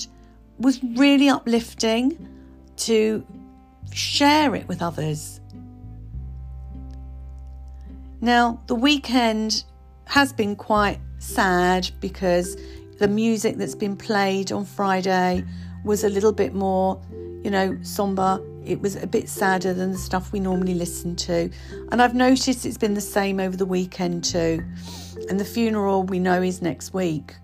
was 0.58 0.82
really 0.82 1.28
uplifting 1.28 2.28
to 2.76 3.26
share 3.92 4.54
it 4.54 4.68
with 4.68 4.82
others. 4.82 5.40
Now, 8.20 8.62
the 8.66 8.76
weekend 8.76 9.64
has 10.06 10.32
been 10.32 10.56
quite 10.56 10.98
sad 11.18 11.90
because 12.00 12.56
the 12.98 13.08
music 13.08 13.56
that's 13.56 13.74
been 13.74 13.96
played 13.96 14.52
on 14.52 14.64
Friday 14.64 15.44
was 15.84 16.04
a 16.04 16.08
little 16.08 16.32
bit 16.32 16.54
more, 16.54 17.00
you 17.42 17.50
know, 17.50 17.76
somber. 17.82 18.40
It 18.64 18.80
was 18.80 18.96
a 18.96 19.06
bit 19.06 19.28
sadder 19.28 19.74
than 19.74 19.92
the 19.92 19.98
stuff 19.98 20.32
we 20.32 20.38
normally 20.38 20.74
listen 20.74 21.16
to. 21.16 21.50
And 21.90 22.00
I've 22.00 22.14
noticed 22.14 22.64
it's 22.64 22.78
been 22.78 22.94
the 22.94 23.00
same 23.00 23.40
over 23.40 23.56
the 23.56 23.66
weekend 23.66 24.22
too. 24.24 24.64
And 25.28 25.40
the 25.40 25.44
funeral 25.44 26.04
we 26.04 26.18
know 26.18 26.42
is 26.42 26.62
next 26.62 26.94
week. 26.94 27.34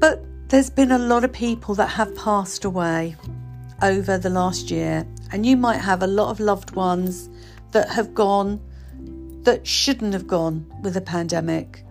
But 0.00 0.24
there's 0.48 0.70
been 0.70 0.92
a 0.92 0.98
lot 0.98 1.24
of 1.24 1.32
people 1.32 1.74
that 1.76 1.88
have 1.88 2.14
passed 2.16 2.64
away 2.64 3.16
over 3.82 4.18
the 4.18 4.30
last 4.30 4.70
year, 4.70 5.06
and 5.30 5.44
you 5.44 5.56
might 5.56 5.78
have 5.78 6.02
a 6.02 6.06
lot 6.06 6.30
of 6.30 6.40
loved 6.40 6.74
ones 6.74 7.28
that 7.72 7.88
have 7.90 8.14
gone 8.14 8.60
that 9.48 9.66
shouldn't 9.66 10.12
have 10.12 10.26
gone 10.26 10.70
with 10.82 10.94
a 10.98 11.00
pandemic. 11.00 11.82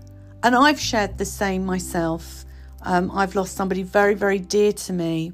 And 0.44 0.56
I've 0.56 0.80
shared 0.80 1.18
the 1.18 1.26
same 1.26 1.66
myself. 1.66 2.46
Um, 2.84 3.10
I've 3.12 3.34
lost 3.34 3.56
somebody 3.56 3.82
very, 3.82 4.14
very 4.14 4.38
dear 4.38 4.72
to 4.74 4.94
me. 4.94 5.32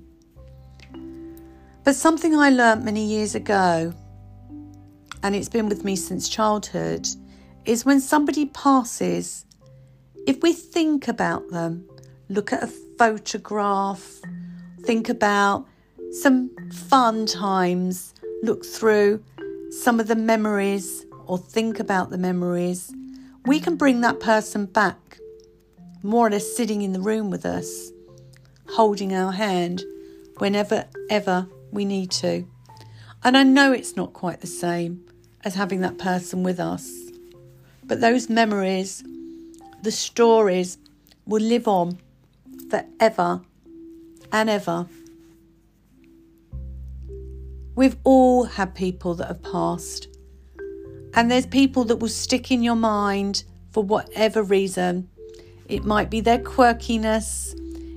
But 1.83 1.95
something 1.97 2.33
I 2.33 2.49
learnt 2.49 2.85
many 2.85 3.05
years 3.05 3.35
ago, 3.35 3.93
and 5.21 5.35
it's 5.35 5.49
been 5.49 5.67
with 5.67 5.83
me 5.83 5.97
since 5.97 6.29
childhood, 6.29 7.05
is 7.65 7.83
when 7.83 7.99
somebody 7.99 8.45
passes, 8.45 9.43
if 10.25 10.41
we 10.41 10.53
think 10.53 11.09
about 11.09 11.49
them, 11.49 11.85
look 12.29 12.53
at 12.53 12.63
a 12.63 12.67
photograph, 12.97 14.21
think 14.83 15.09
about 15.09 15.67
some 16.21 16.51
fun 16.71 17.25
times, 17.25 18.13
look 18.43 18.65
through 18.65 19.21
some 19.71 19.99
of 19.99 20.07
the 20.07 20.15
memories 20.15 21.05
or 21.27 21.37
think 21.37 21.79
about 21.79 22.09
the 22.09 22.17
memories, 22.17 22.93
we 23.45 23.59
can 23.59 23.75
bring 23.75 24.01
that 24.01 24.19
person 24.19 24.65
back, 24.65 25.19
more 26.01 26.27
or 26.27 26.29
less 26.29 26.55
sitting 26.55 26.81
in 26.81 26.93
the 26.93 27.01
room 27.01 27.29
with 27.29 27.45
us, 27.45 27.91
holding 28.69 29.13
our 29.13 29.31
hand 29.31 29.83
whenever 30.37 30.85
ever 31.09 31.47
we 31.71 31.85
need 31.85 32.11
to. 32.11 32.47
And 33.23 33.37
I 33.37 33.43
know 33.43 33.71
it's 33.71 33.95
not 33.95 34.13
quite 34.13 34.41
the 34.41 34.47
same 34.47 35.05
as 35.43 35.55
having 35.55 35.81
that 35.81 35.97
person 35.97 36.43
with 36.43 36.59
us, 36.59 36.89
but 37.83 38.01
those 38.01 38.29
memories, 38.29 39.03
the 39.81 39.91
stories 39.91 40.77
will 41.25 41.41
live 41.41 41.67
on 41.67 41.99
forever 42.69 43.41
and 44.31 44.49
ever. 44.49 44.87
We've 47.75 47.97
all 48.03 48.43
had 48.43 48.75
people 48.75 49.15
that 49.15 49.27
have 49.27 49.41
passed, 49.41 50.07
and 51.15 51.29
there's 51.29 51.45
people 51.45 51.85
that 51.85 51.97
will 51.97 52.09
stick 52.09 52.51
in 52.51 52.63
your 52.63 52.75
mind 52.75 53.43
for 53.71 53.83
whatever 53.83 54.43
reason. 54.43 55.09
It 55.67 55.83
might 55.83 56.09
be 56.09 56.21
their 56.21 56.39
quirkiness, 56.39 57.55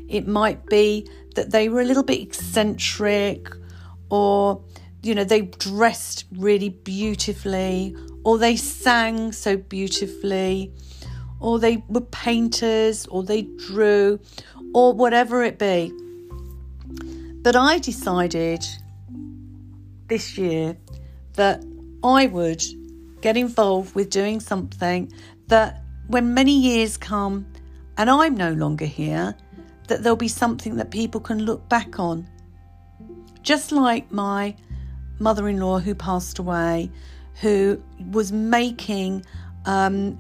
it 0.09 0.27
might 0.27 0.67
be 0.67 1.09
that 1.35 1.51
they 1.51 1.69
were 1.69 1.81
a 1.81 1.85
little 1.85 2.03
bit 2.03 2.21
eccentric, 2.21 3.49
or 4.11 4.63
you 5.03 5.15
know, 5.15 5.25
they 5.25 5.43
dressed 5.43 6.25
really 6.33 6.71
beautifully, 6.71 7.95
or 8.25 8.39
they 8.39 8.57
sang 8.57 9.33
so 9.33 9.57
beautifully, 9.57 10.73
or 11.39 11.59
they 11.59 11.85
were 11.89 12.01
painters, 12.01 13.07
or 13.07 13.23
they 13.23 13.43
drew, 13.43 14.19
or 14.75 14.93
whatever 14.93 15.43
it 15.45 15.59
be. 15.59 15.93
But 17.43 17.55
I 17.55 17.79
decided 17.79 18.67
this 20.09 20.37
year 20.37 20.77
that 21.35 21.65
I 22.03 22.27
would 22.27 22.65
get 23.21 23.37
involved 23.37 23.95
with 23.95 24.11
doing 24.11 24.41
something 24.41 25.13
that 25.49 25.83
when 26.09 26.35
many 26.35 26.57
years 26.59 26.97
come 26.97 27.47
and 27.97 28.11
I'm 28.11 28.35
no 28.35 28.53
longer 28.53 28.85
here, 28.85 29.35
that 29.89 30.03
there'll 30.03 30.17
be 30.17 30.29
something 30.29 30.77
that 30.77 30.91
people 30.91 31.21
can 31.21 31.45
look 31.45 31.69
back 31.69 31.99
on. 31.99 32.29
Just 33.43 33.73
like 33.73 34.11
my 34.11 34.55
mother 35.19 35.49
in 35.49 35.59
law 35.59 35.79
who 35.79 35.95
passed 35.95 36.39
away, 36.39 36.91
who 37.41 37.83
was 38.11 38.33
making 38.33 39.25
um, 39.65 40.19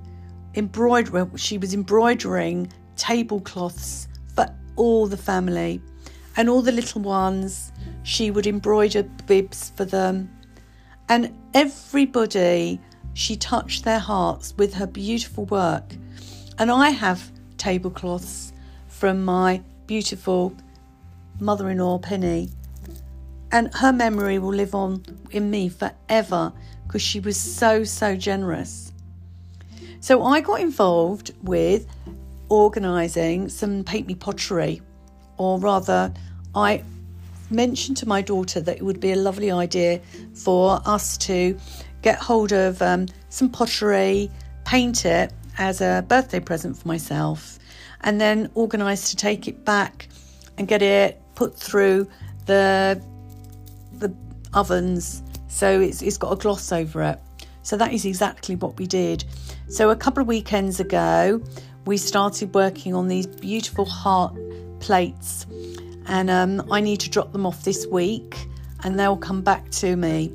embroidery, 0.54 1.26
she 1.36 1.58
was 1.58 1.74
embroidering 1.74 2.72
tablecloths 2.96 4.08
for 4.34 4.46
all 4.76 5.06
the 5.06 5.16
family 5.16 5.80
and 6.36 6.48
all 6.48 6.62
the 6.62 6.72
little 6.72 7.00
ones. 7.00 7.72
She 8.02 8.30
would 8.30 8.46
embroider 8.46 9.02
bibs 9.02 9.70
for 9.76 9.84
them. 9.84 10.30
And 11.08 11.36
everybody, 11.54 12.80
she 13.14 13.36
touched 13.36 13.84
their 13.84 13.98
hearts 13.98 14.54
with 14.56 14.74
her 14.74 14.86
beautiful 14.86 15.44
work. 15.46 15.94
And 16.58 16.70
I 16.70 16.90
have 16.90 17.30
tablecloths 17.58 18.52
from 18.88 19.24
my 19.24 19.62
beautiful 19.86 20.54
mother 21.38 21.70
in 21.70 21.78
law, 21.78 21.98
Penny. 21.98 22.50
And 23.52 23.72
her 23.74 23.92
memory 23.92 24.38
will 24.38 24.54
live 24.54 24.74
on 24.74 25.04
in 25.30 25.50
me 25.50 25.68
forever 25.68 26.52
because 26.86 27.02
she 27.02 27.20
was 27.20 27.36
so, 27.36 27.84
so 27.84 28.16
generous. 28.16 28.92
So 30.00 30.22
I 30.24 30.40
got 30.40 30.60
involved 30.60 31.32
with 31.42 31.86
organising 32.48 33.48
some 33.48 33.84
paint 33.84 34.06
me 34.06 34.14
pottery, 34.14 34.80
or 35.36 35.58
rather, 35.58 36.12
I 36.54 36.82
mentioned 37.50 37.96
to 37.98 38.08
my 38.08 38.22
daughter 38.22 38.60
that 38.60 38.76
it 38.76 38.82
would 38.82 39.00
be 39.00 39.12
a 39.12 39.16
lovely 39.16 39.50
idea 39.50 40.00
for 40.34 40.80
us 40.84 41.16
to 41.18 41.58
get 42.02 42.18
hold 42.18 42.52
of 42.52 42.80
um, 42.82 43.06
some 43.28 43.48
pottery, 43.50 44.30
paint 44.64 45.04
it 45.04 45.32
as 45.58 45.80
a 45.80 46.04
birthday 46.08 46.40
present 46.40 46.76
for 46.76 46.86
myself, 46.88 47.58
and 48.02 48.20
then 48.20 48.50
organise 48.54 49.10
to 49.10 49.16
take 49.16 49.48
it 49.48 49.64
back 49.64 50.08
and 50.58 50.68
get 50.68 50.82
it 50.82 51.20
put 51.34 51.56
through 51.56 52.08
the 52.46 53.00
the 53.92 54.14
ovens 54.52 55.22
so 55.56 55.80
it's, 55.80 56.02
it's 56.02 56.18
got 56.18 56.32
a 56.32 56.36
gloss 56.36 56.70
over 56.70 57.02
it. 57.02 57.18
So 57.62 57.78
that 57.78 57.94
is 57.94 58.04
exactly 58.04 58.56
what 58.56 58.78
we 58.78 58.86
did. 58.86 59.24
So 59.68 59.88
a 59.88 59.96
couple 59.96 60.20
of 60.20 60.28
weekends 60.28 60.80
ago, 60.80 61.42
we 61.86 61.96
started 61.96 62.54
working 62.54 62.94
on 62.94 63.08
these 63.08 63.26
beautiful 63.26 63.86
heart 63.86 64.36
plates, 64.80 65.46
and 66.06 66.30
um, 66.30 66.66
I 66.70 66.80
need 66.80 67.00
to 67.00 67.10
drop 67.10 67.32
them 67.32 67.46
off 67.46 67.64
this 67.64 67.86
week, 67.86 68.48
and 68.84 68.98
they'll 68.98 69.16
come 69.16 69.42
back 69.42 69.70
to 69.70 69.96
me. 69.96 70.32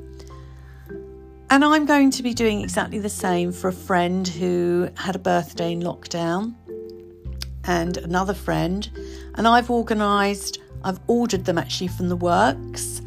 And 1.50 1.64
I'm 1.64 1.84
going 1.84 2.10
to 2.12 2.22
be 2.22 2.32
doing 2.32 2.62
exactly 2.62 2.98
the 2.98 3.10
same 3.10 3.52
for 3.52 3.68
a 3.68 3.72
friend 3.72 4.26
who 4.26 4.88
had 4.96 5.16
a 5.16 5.18
birthday 5.18 5.72
in 5.72 5.80
lockdown 5.80 6.54
and 7.64 7.98
another 7.98 8.32
friend. 8.32 8.90
And 9.34 9.46
I've 9.46 9.70
organised, 9.70 10.60
I've 10.82 10.98
ordered 11.08 11.44
them 11.44 11.58
actually 11.58 11.88
from 11.88 12.08
the 12.08 12.16
works, 12.16 13.02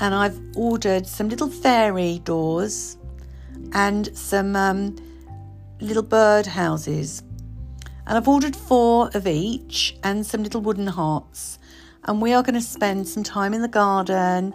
and 0.00 0.14
I've 0.14 0.40
ordered 0.56 1.06
some 1.06 1.28
little 1.28 1.48
fairy 1.48 2.20
doors 2.24 2.96
and 3.74 4.16
some 4.16 4.56
um, 4.56 4.96
little 5.80 6.02
bird 6.02 6.46
houses. 6.46 7.22
And 8.06 8.16
I've 8.16 8.28
ordered 8.28 8.56
four 8.56 9.10
of 9.14 9.26
each 9.26 9.96
and 10.02 10.26
some 10.26 10.42
little 10.42 10.62
wooden 10.62 10.86
hearts. 10.86 11.58
And 12.04 12.20
we 12.20 12.32
are 12.32 12.42
going 12.42 12.54
to 12.54 12.60
spend 12.60 13.06
some 13.06 13.22
time 13.22 13.54
in 13.54 13.62
the 13.62 13.68
garden, 13.68 14.54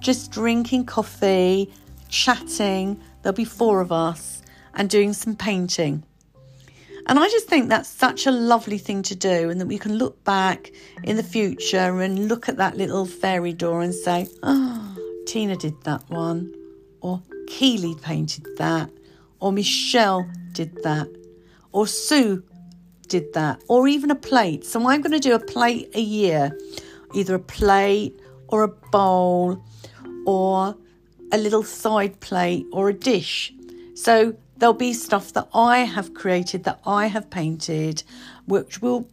just 0.00 0.30
drinking 0.30 0.86
coffee, 0.86 1.72
chatting. 2.08 3.00
There'll 3.22 3.34
be 3.34 3.44
four 3.44 3.80
of 3.80 3.90
us 3.90 4.42
and 4.74 4.88
doing 4.88 5.12
some 5.12 5.34
painting. 5.34 6.04
And 7.06 7.18
I 7.18 7.28
just 7.28 7.48
think 7.48 7.68
that's 7.68 7.88
such 7.88 8.26
a 8.26 8.30
lovely 8.30 8.78
thing 8.78 9.02
to 9.02 9.16
do, 9.16 9.50
and 9.50 9.60
that 9.60 9.66
we 9.66 9.78
can 9.78 9.98
look 9.98 10.22
back 10.22 10.70
in 11.02 11.16
the 11.16 11.22
future 11.24 12.00
and 12.00 12.28
look 12.28 12.48
at 12.48 12.58
that 12.58 12.76
little 12.76 13.06
fairy 13.06 13.52
door 13.52 13.82
and 13.82 13.92
say, 13.92 14.28
oh, 14.44 14.96
Tina 15.26 15.56
did 15.56 15.82
that 15.82 16.08
one, 16.08 16.54
or 17.00 17.20
Keely 17.48 17.96
painted 18.02 18.46
that, 18.58 18.88
or 19.40 19.50
Michelle 19.50 20.30
did 20.52 20.80
that, 20.84 21.08
or 21.72 21.88
Sue 21.88 22.44
did 23.12 23.32
that, 23.34 23.62
or 23.68 23.86
even 23.86 24.10
a 24.10 24.14
plate. 24.30 24.64
So 24.64 24.88
I'm 24.88 25.02
going 25.02 25.12
to 25.12 25.28
do 25.28 25.34
a 25.34 25.38
plate 25.54 25.90
a 25.94 26.00
year, 26.00 26.58
either 27.12 27.34
a 27.34 27.44
plate 27.58 28.18
or 28.48 28.62
a 28.62 28.68
bowl 28.68 29.62
or 30.26 30.74
a 31.30 31.38
little 31.38 31.62
side 31.62 32.18
plate 32.20 32.64
or 32.72 32.88
a 32.88 32.94
dish. 32.94 33.52
So 33.94 34.34
there'll 34.56 34.72
be 34.88 34.94
stuff 34.94 35.34
that 35.34 35.48
I 35.52 35.78
have 35.80 36.14
created, 36.14 36.64
that 36.64 36.80
I 36.86 37.08
have 37.08 37.28
painted, 37.28 38.02
which 38.46 38.80
will 38.80 39.06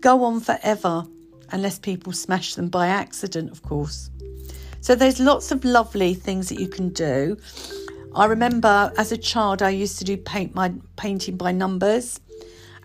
go 0.00 0.22
on 0.22 0.38
forever 0.40 1.04
unless 1.50 1.78
people 1.80 2.12
smash 2.12 2.54
them 2.54 2.68
by 2.68 2.86
accident, 2.86 3.50
of 3.50 3.62
course. 3.62 4.10
So 4.80 4.94
there's 4.94 5.18
lots 5.18 5.50
of 5.50 5.64
lovely 5.64 6.14
things 6.14 6.48
that 6.50 6.60
you 6.60 6.68
can 6.68 6.90
do. 6.90 7.36
I 8.14 8.26
remember 8.26 8.92
as 8.96 9.10
a 9.10 9.16
child 9.16 9.60
I 9.60 9.70
used 9.70 9.98
to 9.98 10.04
do 10.04 10.16
paint 10.16 10.54
my 10.54 10.72
painting 10.96 11.36
by 11.36 11.50
numbers. 11.50 12.20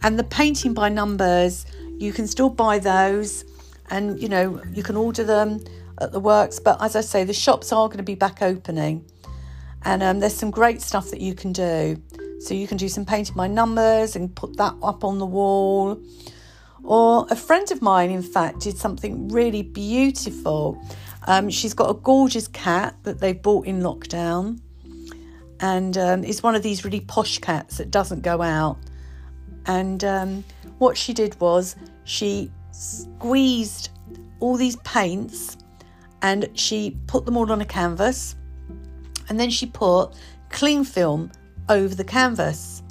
And 0.06 0.20
the 0.20 0.24
painting 0.24 0.76
by 0.76 0.90
numbers, 0.90 1.66
you 1.98 2.14
can 2.14 2.28
still 2.28 2.52
buy 2.52 2.78
those 2.78 3.44
and 3.90 4.22
you 4.22 4.30
know, 4.30 4.62
you 4.72 4.84
can 4.84 4.96
order 4.96 5.24
them 5.24 5.60
at 6.00 6.12
the 6.12 6.20
works, 6.20 6.60
but 6.60 6.80
as 6.80 6.96
I 6.96 7.02
say, 7.02 7.24
the 7.24 7.34
shops 7.34 7.74
are 7.74 7.88
going 7.88 7.98
to 7.98 8.04
be 8.04 8.14
back 8.14 8.44
opening. 8.44 9.04
And 9.82 10.04
um, 10.04 10.20
there's 10.20 10.36
some 10.36 10.52
great 10.52 10.84
stuff 10.84 11.10
that 11.10 11.22
you 11.22 11.34
can 11.34 11.54
do. 11.54 12.00
So 12.40 12.54
you 12.54 12.68
can 12.68 12.78
do 12.78 12.88
some 12.88 13.04
painting 13.04 13.36
by 13.36 13.48
numbers 13.48 14.16
and 14.16 14.36
put 14.36 14.58
that 14.58 14.76
up 14.84 15.04
on 15.04 15.18
the 15.18 15.26
wall. 15.26 16.00
Or 16.84 17.26
a 17.32 17.36
friend 17.36 17.72
of 17.72 17.82
mine, 17.82 18.12
in 18.12 18.22
fact, 18.22 18.60
did 18.60 18.78
something 18.78 19.30
really 19.30 19.64
beautiful. 19.64 20.80
Um, 21.26 21.50
she's 21.50 21.74
got 21.74 21.90
a 21.90 21.96
gorgeous 21.96 22.48
cat 22.48 22.96
that 23.04 23.22
they 23.22 23.34
bought 23.34 23.66
in 23.66 23.82
lockdown. 23.82 24.60
And 25.62 25.98
um, 25.98 26.24
it's 26.24 26.44
one 26.44 26.54
of 26.54 26.62
these 26.62 26.86
really 26.86 27.00
posh 27.00 27.40
cats 27.40 27.80
that 27.80 27.90
doesn't 27.90 28.22
go 28.22 28.44
out. 28.44 28.78
And 29.68 30.04
um, 30.04 30.44
what 30.78 30.98
she 30.98 31.14
did 31.14 31.40
was 31.40 31.76
she 32.04 32.52
squeezed 32.72 33.90
all 34.40 34.58
these 34.58 34.76
paints 34.78 35.58
and 36.22 36.50
she 36.54 36.98
put 37.08 37.26
them 37.26 37.38
all 37.38 37.52
on 37.52 37.62
a 37.62 37.66
canvas 37.66 38.36
and 39.30 39.40
then 39.40 39.50
she 39.50 39.66
put 39.66 40.12
cling 40.50 40.84
film 40.84 41.32
over 41.70 41.96
the 41.96 42.04
canvas. 42.04 42.84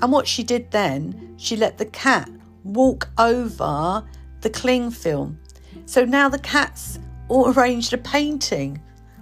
And 0.00 0.12
what 0.12 0.26
she 0.26 0.42
did 0.42 0.70
then, 0.70 1.34
she 1.36 1.56
let 1.56 1.78
the 1.78 1.86
cat 1.86 2.30
walk 2.64 3.08
over 3.18 4.04
the 4.40 4.50
cling 4.50 4.90
film. 4.90 5.38
So 5.86 6.04
now 6.04 6.28
the 6.28 6.38
cat's 6.38 6.98
all 7.28 7.52
arranged 7.56 7.92
a 7.92 7.98
painting, 7.98 8.80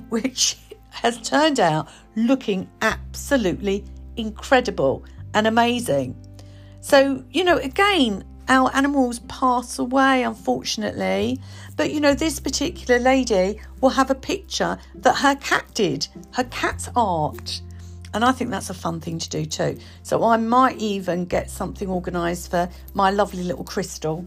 which 0.09 0.59
has 0.91 1.21
turned 1.23 1.61
out 1.61 1.89
looking 2.17 2.69
absolutely 2.83 3.85
incredible 4.17 5.05
and 5.35 5.47
amazing. 5.47 6.17
So, 6.81 7.25
you 7.31 7.45
know, 7.45 7.59
again, 7.59 8.25
our 8.49 8.75
animals 8.75 9.19
pass 9.21 9.79
away, 9.79 10.23
unfortunately. 10.23 11.41
But 11.77 11.93
you 11.93 12.01
know, 12.01 12.15
this 12.15 12.41
particular 12.41 12.99
lady 12.99 13.61
will 13.81 13.91
have 13.91 14.11
a 14.11 14.15
picture 14.15 14.79
that 14.97 15.17
her 15.17 15.37
cat 15.37 15.67
did, 15.75 16.09
her 16.33 16.45
cat's 16.45 16.89
art. 16.97 17.61
And 18.15 18.25
I 18.25 18.33
think 18.33 18.51
that's 18.51 18.71
a 18.71 18.75
fun 18.75 19.01
thing 19.01 19.19
to 19.19 19.29
do 19.29 19.45
too. 19.45 19.79
So 20.03 20.25
I 20.25 20.39
might 20.39 20.79
even 20.79 21.27
get 21.27 21.51
something 21.51 21.89
organised 21.89 22.51
for 22.51 22.69
my 22.95 23.11
lovely 23.11 23.45
little 23.45 23.65
crystal 23.65 24.25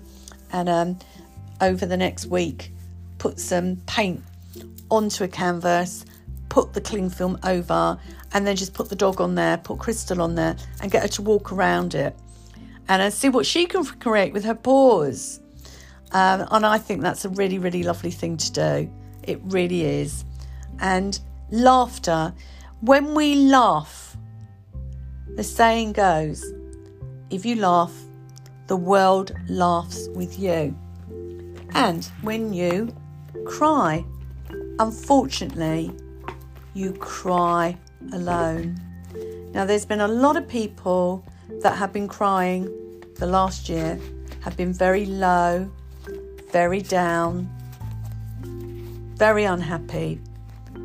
and 0.54 0.70
um, 0.70 1.00
over 1.62 1.86
the 1.86 1.98
next 1.98 2.28
week 2.28 2.72
put 3.18 3.40
some 3.40 3.78
paint 3.88 4.22
onto 4.90 5.24
a 5.24 5.28
canvas, 5.28 6.06
put 6.50 6.74
the 6.74 6.82
cling 6.82 7.10
film 7.10 7.40
over, 7.44 7.98
and 8.34 8.46
then 8.46 8.56
just 8.56 8.74
put 8.74 8.90
the 8.90 8.96
dog 8.96 9.20
on 9.20 9.36
there, 9.36 9.58
put 9.58 9.80
crystal 9.80 10.22
on 10.22 10.36
there, 10.36 10.56
and 10.82 10.92
get 10.92 11.02
her 11.02 11.08
to 11.08 11.22
walk 11.22 11.52
around 11.52 11.96
it 11.96 12.16
and 12.99 13.13
see 13.13 13.30
what 13.30 13.45
she 13.45 13.65
can 13.65 13.86
create 13.86 14.34
with 14.34 14.43
her 14.43 14.56
paws. 14.56 15.39
Um, 16.12 16.45
and 16.51 16.65
I 16.65 16.77
think 16.77 17.01
that's 17.01 17.23
a 17.23 17.30
really, 17.30 17.58
really 17.58 17.84
lovely 17.84 18.12
thing 18.12 18.36
to 18.36 18.51
do. 18.51 18.91
It 19.23 19.39
really 19.45 19.86
is. 19.86 20.25
And 20.80 21.17
laughter, 21.51 22.34
when 22.82 23.13
we 23.13 23.36
laugh, 23.36 24.17
the 25.36 25.43
saying 25.43 25.93
goes, 25.93 26.43
if 27.30 27.45
you 27.45 27.56
laugh, 27.56 27.93
the 28.67 28.75
world 28.75 29.32
laughs 29.47 30.10
with 30.10 30.38
you. 30.38 30.77
And 31.73 32.04
when 32.23 32.51
you 32.51 32.93
cry, 33.45 34.04
unfortunately, 34.80 35.91
you 36.73 36.91
cry 36.93 37.77
alone. 38.12 38.75
Now, 39.54 39.63
there's 39.63 39.86
been 39.86 40.01
a 40.01 40.08
lot 40.08 40.36
of 40.36 40.47
people 40.47 41.25
that 41.62 41.77
have 41.77 41.93
been 41.93 42.08
crying 42.08 42.69
the 43.22 43.28
last 43.28 43.70
year 43.70 44.00
have 44.40 44.58
been 44.58 44.74
very 44.74 45.06
low, 45.06 45.72
very 46.52 46.82
down, 46.82 47.48
very 49.16 49.44
unhappy 49.44 50.20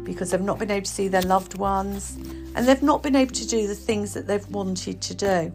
because 0.04 0.30
they've 0.30 0.42
not 0.42 0.58
been 0.58 0.70
able 0.70 0.84
to 0.84 0.90
see 0.90 1.08
their 1.08 1.22
loved 1.22 1.56
ones 1.56 2.16
and 2.54 2.68
they've 2.68 2.82
not 2.82 3.02
been 3.02 3.16
able 3.16 3.32
to 3.32 3.48
do 3.48 3.66
the 3.66 3.74
things 3.74 4.12
that 4.12 4.26
they've 4.26 4.46
wanted 4.48 5.00
to 5.00 5.14
do. 5.14 5.50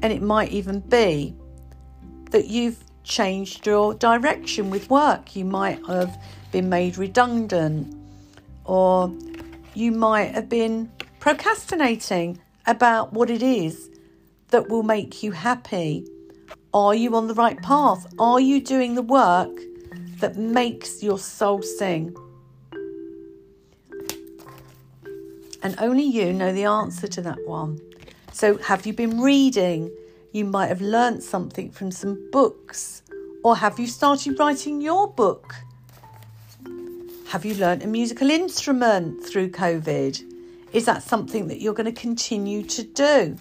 And 0.00 0.06
it 0.06 0.22
might 0.22 0.50
even 0.50 0.80
be 0.80 1.36
that 2.30 2.46
you've 2.46 2.82
changed 3.04 3.66
your 3.66 3.92
direction 3.92 4.70
with 4.70 4.88
work. 4.88 5.36
You 5.36 5.44
might 5.44 5.84
have 5.86 6.18
been 6.52 6.70
made 6.70 6.96
redundant, 6.96 7.94
or 8.64 9.12
you 9.74 9.92
might 9.92 10.34
have 10.34 10.48
been 10.48 10.90
procrastinating 11.20 12.40
about 12.66 13.12
what 13.12 13.28
it 13.28 13.42
is 13.42 13.90
that 14.48 14.68
will 14.68 14.82
make 14.82 15.22
you 15.22 15.32
happy. 15.32 16.06
Are 16.72 16.94
you 16.94 17.14
on 17.16 17.28
the 17.28 17.34
right 17.34 17.60
path? 17.62 18.06
Are 18.18 18.40
you 18.40 18.60
doing 18.60 18.94
the 18.94 19.02
work 19.02 19.50
that 20.20 20.36
makes 20.36 21.02
your 21.02 21.18
soul 21.18 21.62
sing? 21.62 22.16
And 25.62 25.74
only 25.78 26.04
you 26.04 26.32
know 26.32 26.52
the 26.52 26.64
answer 26.64 27.08
to 27.08 27.22
that 27.22 27.38
one. 27.46 27.80
So, 28.32 28.58
have 28.58 28.86
you 28.86 28.92
been 28.92 29.20
reading? 29.20 29.90
You 30.32 30.44
might 30.44 30.68
have 30.68 30.80
learnt 30.80 31.22
something 31.22 31.70
from 31.70 31.90
some 31.90 32.30
books. 32.30 33.02
Or 33.42 33.56
have 33.56 33.78
you 33.78 33.86
started 33.86 34.38
writing 34.38 34.80
your 34.80 35.08
book? 35.08 35.54
Have 37.28 37.44
you 37.44 37.54
learnt 37.54 37.82
a 37.82 37.86
musical 37.86 38.30
instrument 38.30 39.24
through 39.24 39.50
COVID? 39.50 40.22
Is 40.72 40.84
that 40.84 41.02
something 41.02 41.48
that 41.48 41.60
you're 41.60 41.74
going 41.74 41.92
to 41.92 42.00
continue 42.00 42.62
to 42.62 42.82
do? 42.82 43.36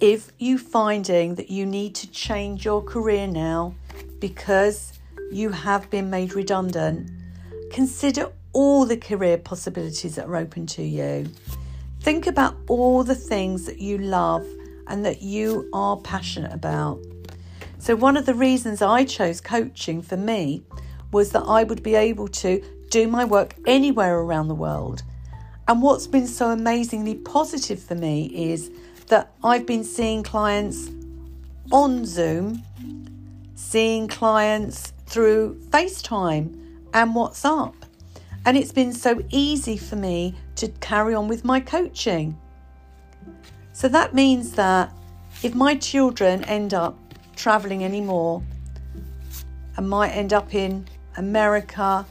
If 0.00 0.30
you're 0.38 0.58
finding 0.58 1.36
that 1.36 1.50
you 1.50 1.64
need 1.64 1.94
to 1.96 2.10
change 2.10 2.64
your 2.64 2.82
career 2.82 3.26
now 3.26 3.74
because 4.18 4.92
you 5.30 5.50
have 5.50 5.88
been 5.90 6.10
made 6.10 6.34
redundant, 6.34 7.10
consider 7.70 8.30
all 8.52 8.84
the 8.84 8.96
career 8.96 9.38
possibilities 9.38 10.16
that 10.16 10.26
are 10.26 10.36
open 10.36 10.66
to 10.66 10.82
you. 10.82 11.26
Think 12.00 12.26
about 12.26 12.56
all 12.68 13.04
the 13.04 13.14
things 13.14 13.66
that 13.66 13.78
you 13.78 13.98
love 13.98 14.46
and 14.86 15.04
that 15.04 15.22
you 15.22 15.68
are 15.72 15.96
passionate 15.96 16.52
about. 16.52 17.00
So, 17.78 17.96
one 17.96 18.16
of 18.16 18.26
the 18.26 18.34
reasons 18.34 18.82
I 18.82 19.04
chose 19.04 19.40
coaching 19.40 20.02
for 20.02 20.16
me 20.16 20.62
was 21.12 21.32
that 21.32 21.42
I 21.42 21.64
would 21.64 21.82
be 21.82 21.94
able 21.94 22.28
to 22.28 22.62
do 22.90 23.08
my 23.08 23.24
work 23.24 23.54
anywhere 23.66 24.18
around 24.18 24.48
the 24.48 24.54
world. 24.54 25.02
And 25.68 25.82
what's 25.82 26.06
been 26.06 26.26
so 26.26 26.50
amazingly 26.50 27.16
positive 27.16 27.82
for 27.82 27.94
me 27.94 28.26
is 28.52 28.70
that 29.08 29.32
I've 29.42 29.66
been 29.66 29.84
seeing 29.84 30.22
clients 30.22 30.90
on 31.72 32.04
Zoom, 32.04 32.62
seeing 33.54 34.08
clients 34.08 34.92
through 35.06 35.60
FaceTime 35.70 36.54
and 36.92 37.14
WhatsApp. 37.14 37.74
And 38.44 38.56
it's 38.56 38.72
been 38.72 38.92
so 38.92 39.22
easy 39.30 39.76
for 39.76 39.96
me 39.96 40.34
to 40.56 40.68
carry 40.80 41.14
on 41.14 41.28
with 41.28 41.44
my 41.44 41.60
coaching. 41.60 42.38
So 43.72 43.88
that 43.88 44.14
means 44.14 44.52
that 44.52 44.92
if 45.42 45.54
my 45.54 45.74
children 45.74 46.44
end 46.44 46.72
up 46.72 46.96
traveling 47.34 47.84
anymore 47.84 48.42
and 49.76 49.88
might 49.88 50.10
end 50.10 50.32
up 50.32 50.54
in 50.54 50.86
America 51.16 52.06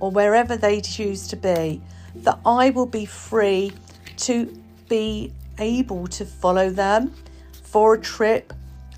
or 0.00 0.10
wherever 0.10 0.56
they 0.56 0.80
choose 0.80 1.26
to 1.28 1.36
be, 1.36 1.80
that 2.16 2.38
I 2.44 2.70
will 2.70 2.86
be 2.86 3.04
free 3.04 3.72
to 4.18 4.46
be 4.88 5.32
able 5.58 6.06
to 6.08 6.24
follow 6.24 6.70
them 6.70 7.14
for 7.62 7.94
a 7.94 8.00
trip 8.00 8.52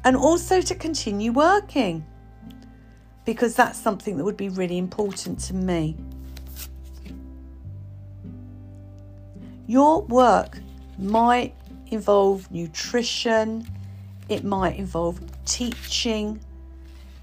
and 0.04 0.16
also 0.16 0.60
to 0.60 0.74
continue 0.74 1.32
working 1.32 2.04
because 3.24 3.54
that's 3.54 3.78
something 3.78 4.16
that 4.16 4.24
would 4.24 4.36
be 4.36 4.48
really 4.48 4.78
important 4.78 5.38
to 5.38 5.54
me. 5.54 5.96
Your 9.66 10.02
work 10.02 10.58
might 10.98 11.54
involve 11.92 12.50
nutrition, 12.50 13.66
it 14.28 14.42
might 14.42 14.76
involve 14.76 15.20
teaching, 15.44 16.40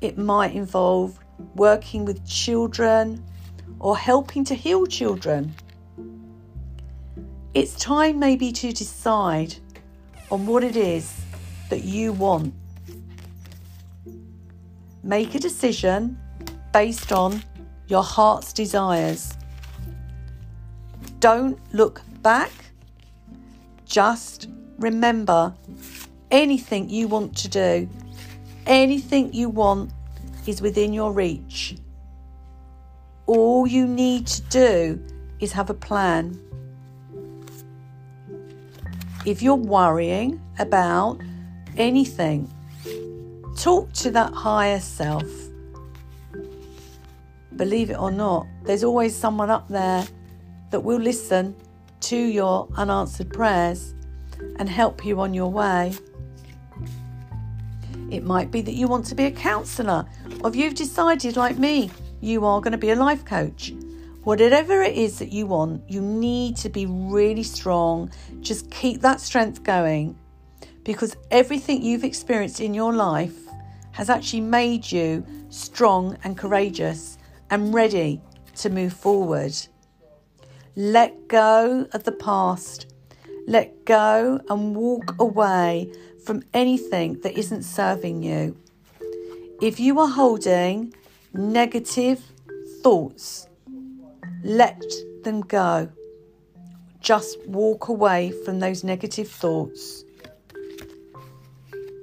it 0.01 0.17
might 0.17 0.53
involve 0.53 1.19
working 1.55 2.05
with 2.05 2.25
children 2.25 3.23
or 3.79 3.97
helping 3.97 4.43
to 4.45 4.55
heal 4.55 4.85
children. 4.85 5.53
It's 7.57 7.73
time 7.73 8.19
maybe 8.19 8.51
to 8.51 8.71
decide 8.71 9.55
on 10.29 10.45
what 10.45 10.63
it 10.63 10.75
is 10.75 11.11
that 11.71 11.83
you 11.83 12.13
want. 12.13 12.53
Make 15.01 15.33
a 15.33 15.39
decision 15.39 16.19
based 16.71 17.11
on 17.11 17.41
your 17.87 18.03
heart's 18.03 18.53
desires. 18.53 19.35
Don't 21.19 21.57
look 21.73 22.03
back. 22.21 22.51
Just 23.87 24.49
remember 24.77 25.51
anything 26.29 26.87
you 26.91 27.07
want 27.07 27.35
to 27.37 27.47
do, 27.47 27.89
anything 28.67 29.33
you 29.33 29.49
want 29.49 29.91
is 30.45 30.61
within 30.61 30.93
your 30.93 31.11
reach. 31.11 31.75
All 33.25 33.65
you 33.65 33.87
need 33.87 34.27
to 34.27 34.41
do 34.43 35.03
is 35.39 35.53
have 35.53 35.71
a 35.71 35.73
plan. 35.73 36.39
If 39.27 39.41
you're 39.41 39.55
worrying 39.55 40.41
about 40.57 41.19
anything, 41.75 42.49
talk 43.57 43.91
to 43.95 44.11
that 44.11 44.31
higher 44.31 44.79
self. 44.79 45.29
Believe 47.57 47.89
it 47.89 47.99
or 47.99 48.09
not, 48.09 48.47
there's 48.63 48.85
always 48.85 49.13
someone 49.13 49.49
up 49.49 49.67
there 49.67 50.07
that 50.69 50.79
will 50.79 51.01
listen 51.01 51.57
to 51.99 52.15
your 52.15 52.69
unanswered 52.77 53.33
prayers 53.33 53.93
and 54.59 54.69
help 54.69 55.03
you 55.03 55.19
on 55.19 55.33
your 55.33 55.51
way. 55.51 55.93
It 58.09 58.23
might 58.23 58.49
be 58.49 58.61
that 58.61 58.75
you 58.75 58.87
want 58.87 59.07
to 59.07 59.15
be 59.15 59.25
a 59.25 59.31
counsellor, 59.31 60.05
or 60.41 60.51
if 60.51 60.55
you've 60.55 60.75
decided, 60.75 61.35
like 61.35 61.57
me, 61.57 61.91
you 62.21 62.45
are 62.45 62.61
going 62.61 62.71
to 62.71 62.77
be 62.77 62.91
a 62.91 62.95
life 62.95 63.25
coach. 63.25 63.73
Whatever 64.27 64.81
it 64.81 64.97
is 64.97 65.19
that 65.19 65.31
you 65.31 65.45
want, 65.47 65.89
you 65.89 66.01
need 66.01 66.57
to 66.57 66.67
be 66.67 66.85
really 66.85 67.43
strong. 67.43 68.11
Just 68.41 68.69
keep 68.69 68.99
that 68.99 69.21
strength 69.21 69.63
going 69.63 70.17
because 70.83 71.15
everything 71.31 71.81
you've 71.81 72.03
experienced 72.03 72.59
in 72.59 72.73
your 72.73 72.91
life 72.91 73.37
has 73.93 74.09
actually 74.09 74.41
made 74.41 74.91
you 74.91 75.25
strong 75.47 76.17
and 76.25 76.37
courageous 76.37 77.17
and 77.51 77.73
ready 77.73 78.21
to 78.55 78.69
move 78.69 78.91
forward. 78.91 79.53
Let 80.75 81.29
go 81.29 81.87
of 81.93 82.03
the 82.03 82.11
past. 82.11 82.93
Let 83.47 83.85
go 83.85 84.41
and 84.49 84.75
walk 84.75 85.15
away 85.21 85.89
from 86.25 86.43
anything 86.53 87.21
that 87.21 87.37
isn't 87.37 87.63
serving 87.63 88.23
you. 88.23 88.57
If 89.61 89.79
you 89.79 89.97
are 90.01 90.09
holding 90.09 90.93
negative 91.33 92.21
thoughts, 92.83 93.46
let 94.43 94.81
them 95.23 95.41
go. 95.41 95.89
Just 96.99 97.39
walk 97.47 97.87
away 97.87 98.33
from 98.45 98.59
those 98.59 98.83
negative 98.83 99.29
thoughts. 99.29 100.03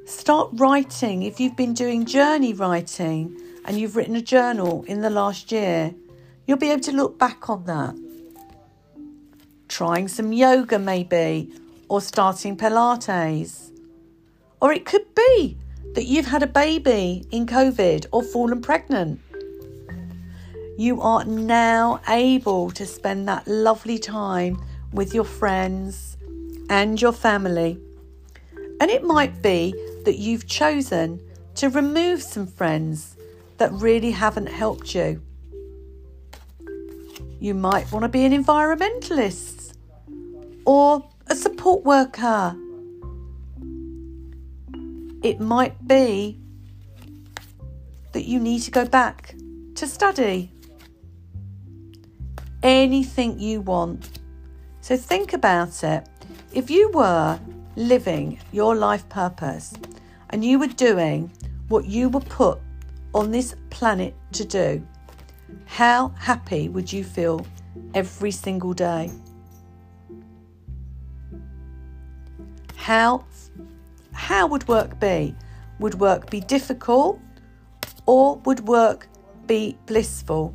Start 0.06 0.50
writing. 0.54 1.22
If 1.22 1.40
you've 1.40 1.56
been 1.56 1.74
doing 1.74 2.04
journey 2.04 2.52
writing 2.52 3.36
and 3.64 3.78
you've 3.78 3.96
written 3.96 4.16
a 4.16 4.22
journal 4.22 4.84
in 4.84 5.00
the 5.00 5.10
last 5.10 5.50
year, 5.52 5.94
you'll 6.46 6.58
be 6.58 6.70
able 6.70 6.82
to 6.82 6.92
look 6.92 7.18
back 7.18 7.48
on 7.48 7.64
that. 7.64 7.94
Trying 9.68 10.08
some 10.08 10.32
yoga, 10.32 10.78
maybe, 10.78 11.52
or 11.88 12.00
starting 12.00 12.56
Pilates. 12.56 13.70
Or 14.60 14.72
it 14.72 14.84
could 14.84 15.06
be 15.14 15.56
that 15.94 16.04
you've 16.04 16.26
had 16.26 16.42
a 16.42 16.46
baby 16.46 17.26
in 17.30 17.46
COVID 17.46 18.06
or 18.12 18.22
fallen 18.22 18.60
pregnant 18.60 19.20
you 20.76 21.00
are 21.00 21.24
now 21.24 22.00
able 22.08 22.70
to 22.72 22.84
spend 22.84 23.28
that 23.28 23.46
lovely 23.46 23.98
time 23.98 24.60
with 24.92 25.14
your 25.14 25.24
friends 25.24 26.16
and 26.68 27.00
your 27.00 27.12
family. 27.12 27.78
And 28.80 28.90
it 28.90 29.04
might 29.04 29.40
be 29.40 29.72
that 30.04 30.18
you've 30.18 30.46
chosen 30.46 31.20
to 31.56 31.68
remove 31.68 32.22
some 32.22 32.46
friends 32.46 33.16
that 33.58 33.70
really 33.72 34.10
haven't 34.10 34.48
helped 34.48 34.94
you. 34.94 35.22
You 37.38 37.54
might 37.54 37.90
want 37.92 38.02
to 38.02 38.08
be 38.08 38.24
an 38.24 38.32
environmentalist 38.32 39.74
or 40.64 41.08
a 41.28 41.36
support 41.36 41.84
worker. 41.84 42.56
It 45.22 45.40
might 45.40 45.86
be 45.86 46.40
that 48.12 48.24
you 48.24 48.40
need 48.40 48.60
to 48.62 48.70
go 48.70 48.84
back 48.84 49.34
to 49.76 49.86
study 49.86 50.50
anything 52.64 53.38
you 53.38 53.60
want. 53.60 54.18
So 54.80 54.96
think 54.96 55.34
about 55.34 55.84
it. 55.84 56.08
If 56.52 56.70
you 56.70 56.90
were 56.90 57.38
living 57.76 58.40
your 58.52 58.74
life 58.74 59.08
purpose 59.08 59.74
and 60.30 60.44
you 60.44 60.58
were 60.58 60.66
doing 60.68 61.30
what 61.68 61.84
you 61.84 62.08
were 62.08 62.20
put 62.20 62.58
on 63.14 63.30
this 63.30 63.54
planet 63.70 64.14
to 64.32 64.44
do, 64.44 64.86
how 65.66 66.08
happy 66.18 66.68
would 66.68 66.92
you 66.92 67.04
feel 67.04 67.46
every 67.92 68.30
single 68.30 68.72
day? 68.72 69.10
How 72.76 73.24
how 74.12 74.46
would 74.46 74.66
work 74.68 74.98
be? 75.00 75.34
Would 75.80 75.96
work 75.96 76.30
be 76.30 76.40
difficult 76.40 77.20
or 78.06 78.36
would 78.44 78.60
work 78.68 79.08
be 79.46 79.76
blissful? 79.86 80.54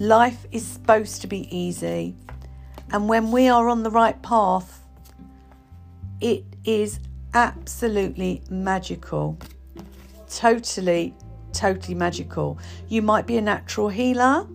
Life 0.00 0.46
is 0.50 0.66
supposed 0.66 1.20
to 1.20 1.26
be 1.26 1.54
easy. 1.54 2.16
And 2.90 3.06
when 3.06 3.30
we 3.30 3.48
are 3.48 3.68
on 3.68 3.82
the 3.82 3.90
right 3.90 4.20
path, 4.22 4.82
it 6.22 6.42
is 6.64 7.00
absolutely 7.34 8.42
magical. 8.48 9.38
Totally, 10.26 11.14
totally 11.52 11.94
magical. 11.94 12.58
You 12.88 13.02
might 13.02 13.26
be 13.26 13.36
a 13.36 13.42
natural 13.42 13.90
healer 13.90 14.46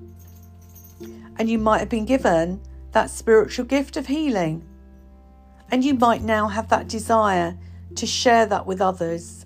and 1.37 1.47
you 1.47 1.59
might 1.59 1.77
have 1.77 1.89
been 1.89 2.05
given 2.05 2.59
that 2.93 3.11
spiritual 3.11 3.65
gift 3.65 3.97
of 3.97 4.07
healing. 4.07 4.67
And 5.69 5.85
you 5.85 5.93
might 5.93 6.23
now 6.23 6.47
have 6.47 6.69
that 6.69 6.87
desire 6.87 7.55
to 7.93 8.07
share 8.07 8.47
that 8.47 8.65
with 8.65 8.81
others. 8.81 9.45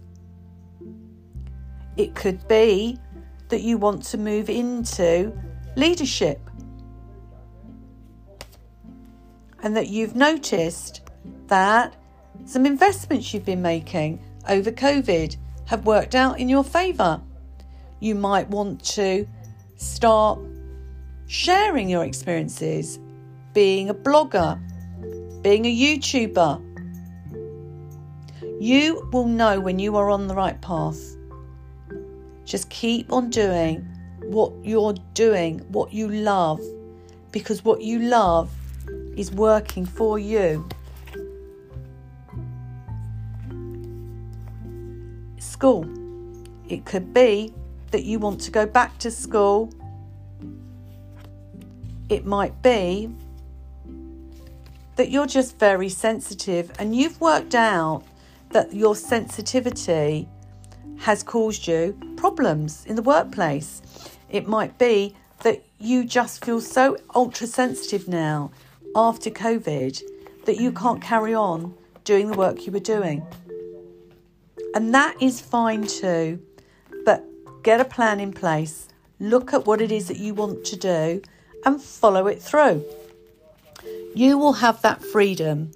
It 1.98 2.16
could 2.16 2.48
be 2.48 2.98
that 3.50 3.64
you 3.64 3.78
want 3.78 4.04
to 4.04 4.18
move 4.18 4.50
into 4.50 5.34
leadership. 5.80 6.40
And 9.62 9.76
that 9.76 9.88
you've 9.88 10.16
noticed 10.16 11.02
that 11.48 11.96
some 12.46 12.66
investments 12.66 13.34
you've 13.34 13.46
been 13.46 13.62
making 13.62 14.24
over 14.48 14.72
COVID 14.72 15.36
have 15.66 15.86
worked 15.86 16.16
out 16.16 16.40
in 16.40 16.50
your 16.50 16.64
favour. 16.64 17.22
You 18.00 18.16
might 18.16 18.50
want 18.50 18.84
to 18.96 19.28
start 19.76 20.40
sharing 21.28 21.90
your 21.90 22.06
experiences, 22.06 23.00
being 23.54 23.90
a 23.90 23.94
blogger, 23.94 24.60
being 25.42 25.66
a 25.66 25.76
YouTuber. 25.76 26.66
You 28.60 29.08
will 29.12 29.28
know 29.28 29.60
when 29.60 29.80
you 29.80 29.96
are 29.96 30.10
on 30.10 30.28
the 30.28 30.36
right 30.36 30.60
path. 30.62 31.00
Just 32.46 32.70
keep 32.70 33.12
on 33.14 33.30
doing 33.30 33.88
what 34.30 34.54
you're 34.64 34.94
doing, 35.16 35.60
what 35.70 35.92
you 35.92 36.08
love, 36.08 36.62
because 37.32 37.66
what 37.66 37.82
you 37.82 37.98
love 38.00 38.52
is 39.18 39.32
working 39.32 39.86
for 39.86 40.20
you. 40.20 40.68
School. 45.40 45.84
It 46.68 46.86
could 46.86 47.12
be 47.12 47.52
that 47.90 48.04
you 48.04 48.20
want 48.20 48.40
to 48.42 48.52
go 48.52 48.68
back 48.68 48.98
to 49.00 49.10
school. 49.10 49.74
It 52.08 52.24
might 52.24 52.62
be 52.62 53.10
that 54.96 55.10
you're 55.10 55.26
just 55.26 55.58
very 55.58 55.90
sensitive 55.90 56.72
and 56.78 56.96
you've 56.96 57.20
worked 57.20 57.56
out 57.56 58.04
that 58.52 58.74
your 58.74 58.96
sensitivity 58.96 60.28
has 61.00 61.24
caused 61.24 61.68
you 61.68 61.98
problems 62.16 62.86
in 62.86 62.96
the 62.96 63.02
workplace. 63.02 63.82
It 64.30 64.48
might 64.48 64.78
be 64.78 65.16
that 65.44 65.64
you 65.80 66.04
just 66.04 66.44
feel 66.44 66.62
so 66.62 66.98
ultra 67.16 67.48
sensitive 67.48 68.08
now 68.08 68.52
after 68.96 69.30
COVID 69.30 70.02
that 70.46 70.58
you 70.58 70.72
can't 70.72 71.02
carry 71.02 71.34
on 71.34 71.74
doing 72.04 72.30
the 72.30 72.38
work 72.38 72.66
you 72.66 72.72
were 72.72 72.80
doing. 72.80 73.26
And 74.76 74.94
that 74.94 75.16
is 75.22 75.42
fine 75.42 75.88
too, 75.88 76.42
but 77.06 77.26
get 77.64 77.80
a 77.80 77.86
plan 77.86 78.20
in 78.20 78.34
place, 78.34 78.88
look 79.20 79.54
at 79.54 79.66
what 79.66 79.82
it 79.82 79.92
is 79.92 80.08
that 80.08 80.18
you 80.18 80.34
want 80.34 80.64
to 80.66 80.76
do, 80.76 81.22
and 81.66 81.82
follow 81.82 82.28
it 82.28 82.42
through. 82.42 82.86
You 84.16 84.38
will 84.38 84.54
have 84.54 84.82
that 84.82 85.04
freedom. 85.04 85.72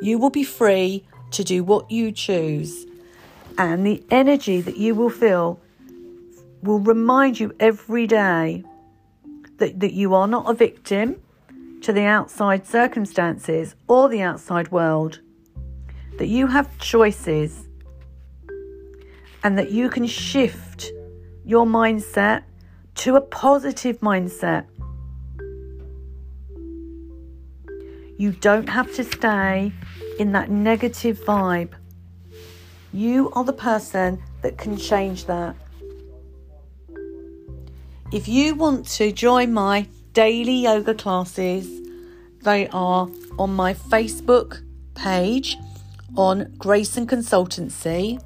You 0.00 0.18
will 0.18 0.30
be 0.30 0.44
free 0.44 1.04
to 1.32 1.44
do 1.44 1.62
what 1.62 1.90
you 1.90 2.12
choose, 2.12 2.86
and 3.56 3.86
the 3.86 4.02
energy 4.10 4.60
that 4.60 4.76
you 4.76 4.94
will 4.94 5.10
feel 5.10 5.60
will 6.62 6.80
remind 6.80 7.38
you 7.38 7.54
every 7.60 8.06
day 8.06 8.64
that, 9.58 9.80
that 9.80 9.92
you 9.92 10.14
are 10.14 10.26
not 10.26 10.48
a 10.50 10.54
victim 10.54 11.20
to 11.82 11.92
the 11.92 12.04
outside 12.04 12.66
circumstances 12.66 13.74
or 13.86 14.08
the 14.08 14.22
outside 14.22 14.70
world, 14.70 15.20
that 16.18 16.28
you 16.28 16.46
have 16.48 16.76
choices, 16.78 17.68
and 19.44 19.56
that 19.58 19.70
you 19.70 19.88
can 19.88 20.06
shift 20.06 20.90
your 21.44 21.64
mindset 21.64 22.42
to 22.96 23.14
a 23.14 23.20
positive 23.20 24.00
mindset. 24.00 24.66
You 28.18 28.32
don't 28.32 28.68
have 28.68 28.92
to 28.96 29.04
stay 29.04 29.72
in 30.18 30.32
that 30.32 30.50
negative 30.50 31.20
vibe. 31.20 31.74
You 32.92 33.30
are 33.32 33.44
the 33.44 33.52
person 33.52 34.20
that 34.42 34.58
can 34.58 34.76
change 34.76 35.26
that. 35.26 35.54
If 38.10 38.26
you 38.26 38.54
want 38.54 38.86
to 38.96 39.12
join 39.12 39.52
my 39.52 39.86
daily 40.14 40.54
yoga 40.54 40.94
classes, 40.94 41.68
they 42.40 42.66
are 42.68 43.06
on 43.38 43.54
my 43.54 43.74
Facebook 43.74 44.62
page 44.94 45.58
on 46.16 46.54
Grace 46.56 46.96
and 46.96 47.06
Consultancy. 47.06 48.18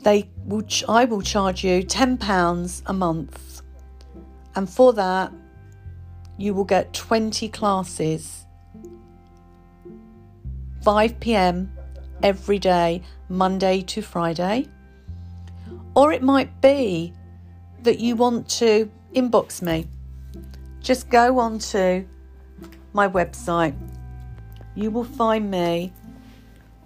They 0.00 0.28
will 0.44 0.62
ch- 0.62 0.82
I 0.88 1.04
will 1.04 1.22
charge 1.22 1.62
you 1.62 1.84
£10 1.84 2.82
a 2.86 2.92
month. 2.92 3.62
And 4.56 4.68
for 4.68 4.92
that, 4.94 5.32
you 6.36 6.52
will 6.52 6.64
get 6.64 6.92
20 6.94 7.48
classes. 7.50 8.44
5 10.82 11.20
pm 11.20 11.70
every 12.24 12.58
day, 12.58 13.02
Monday 13.28 13.82
to 13.82 14.02
Friday. 14.02 14.66
Or 15.94 16.12
it 16.12 16.22
might 16.22 16.60
be 16.60 17.14
that 17.82 17.98
you 17.98 18.14
want 18.16 18.48
to 18.50 18.90
inbox 19.14 19.60
me. 19.60 19.88
Just 20.80 21.10
go 21.10 21.38
on 21.38 21.58
to 21.58 22.04
my 22.92 23.08
website. 23.08 23.74
You 24.74 24.90
will 24.90 25.04
find 25.04 25.50
me 25.50 25.92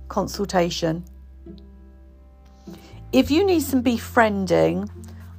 consultation. 0.08 1.04
If 3.12 3.30
you 3.30 3.44
need 3.44 3.62
some 3.62 3.82
befriending, 3.82 4.90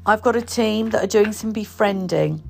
I've 0.10 0.22
got 0.22 0.38
a 0.38 0.42
team 0.42 0.92
that 0.92 1.04
are 1.04 1.08
doing 1.08 1.34
some 1.34 1.52
befriending, 1.52 2.42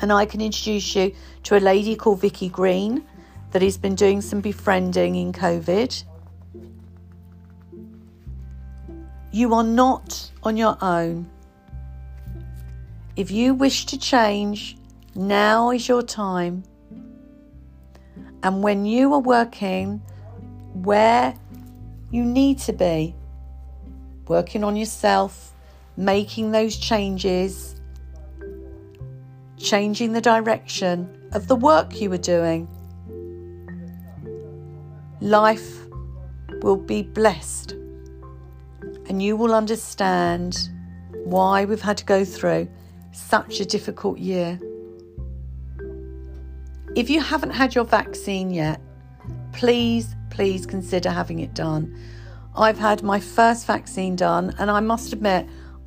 and 0.00 0.12
I 0.12 0.26
can 0.26 0.40
introduce 0.40 0.96
you 0.96 1.14
to 1.44 1.56
a 1.56 1.60
lady 1.60 1.94
called 1.94 2.20
Vicky 2.20 2.48
Green 2.48 3.06
that 3.52 3.62
has 3.62 3.78
been 3.78 3.94
doing 3.94 4.20
some 4.20 4.40
befriending 4.40 5.14
in 5.14 5.32
COVID. 5.32 6.02
You 9.30 9.54
are 9.54 9.62
not 9.62 10.32
on 10.42 10.56
your 10.56 10.76
own. 10.82 11.30
If 13.14 13.30
you 13.30 13.54
wish 13.54 13.86
to 13.86 13.96
change, 13.96 14.76
now 15.14 15.70
is 15.70 15.86
your 15.86 16.02
time. 16.02 16.64
And 18.42 18.64
when 18.64 18.84
you 18.86 19.14
are 19.14 19.20
working 19.20 20.02
where 20.74 21.32
you 22.10 22.24
need 22.24 22.58
to 22.60 22.72
be, 22.72 23.14
working 24.26 24.64
on 24.64 24.74
yourself, 24.74 25.52
making 25.96 26.52
those 26.52 26.76
changes, 26.76 27.74
changing 29.56 30.12
the 30.12 30.20
direction 30.20 31.08
of 31.32 31.48
the 31.48 31.56
work 31.56 32.00
you 32.00 32.10
were 32.10 32.18
doing. 32.18 32.68
Life 35.20 35.86
will 36.62 36.76
be 36.76 37.02
blessed, 37.02 37.72
and 39.08 39.22
you 39.22 39.36
will 39.36 39.54
understand 39.54 40.68
why 41.24 41.64
we've 41.64 41.80
had 41.80 41.96
to 41.98 42.04
go 42.04 42.24
through 42.24 42.68
such 43.12 43.60
a 43.60 43.64
difficult 43.64 44.18
year. 44.18 44.60
If 46.94 47.10
you 47.10 47.20
haven't 47.20 47.50
had 47.50 47.74
your 47.74 47.84
vaccine 47.84 48.50
yet, 48.50 48.80
please, 49.52 50.14
please 50.30 50.66
consider 50.66 51.10
having 51.10 51.40
it 51.40 51.54
done. 51.54 51.98
I've 52.54 52.78
had 52.78 53.02
my 53.02 53.20
first 53.20 53.66
vaccine 53.66 54.16
done, 54.16 54.54
and 54.58 54.70
I 54.70 54.80
must 54.80 55.12
admit, 55.12 55.46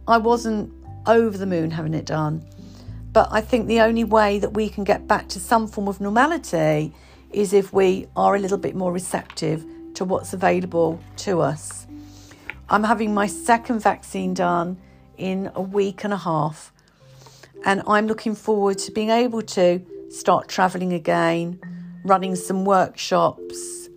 I 0.10 0.18
wasn't 0.18 0.74
over 1.06 1.38
the 1.38 1.46
moon 1.46 1.70
having 1.70 1.94
it 1.94 2.06
done. 2.06 2.44
But 3.14 3.30
I 3.32 3.42
think 3.42 3.68
the 3.68 3.82
only 3.82 4.04
way 4.04 4.40
that 4.40 4.54
we 4.54 4.68
can 4.68 4.84
get 4.84 5.08
back 5.08 5.28
to 5.30 5.40
some 5.40 5.68
form 5.68 5.88
of 5.88 6.02
normality 6.02 6.94
is 7.32 7.54
if 7.54 7.72
we 7.72 8.08
are 8.16 8.36
a 8.36 8.40
little 8.40 8.58
bit 8.58 8.76
more 8.76 8.92
receptive 8.92 9.64
to 9.94 10.06
what's 10.06 10.34
available 10.34 11.00
to 11.18 11.42
us. 11.42 11.86
I'm 12.70 12.84
having 12.84 13.14
my 13.14 13.28
second 13.28 13.82
vaccine 13.82 14.34
done 14.34 14.78
in 15.18 15.52
a 15.54 15.62
week 15.62 16.04
and 16.04 16.14
a 16.14 16.18
half, 16.18 16.72
and 17.66 17.84
I'm 17.88 18.08
looking 18.08 18.36
forward 18.36 18.78
to 18.80 18.92
being 18.92 19.10
able 19.10 19.42
to 19.42 19.82
start 20.10 20.48
travelling 20.48 20.94
again, 20.94 21.60
running 22.04 22.36
some 22.36 22.66
workshops, 22.66 23.90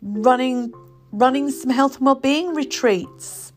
running 0.00 0.72
running 1.12 1.50
some 1.50 1.70
health 1.70 1.96
and 1.96 2.06
well-being 2.06 2.54
retreats 2.54 3.51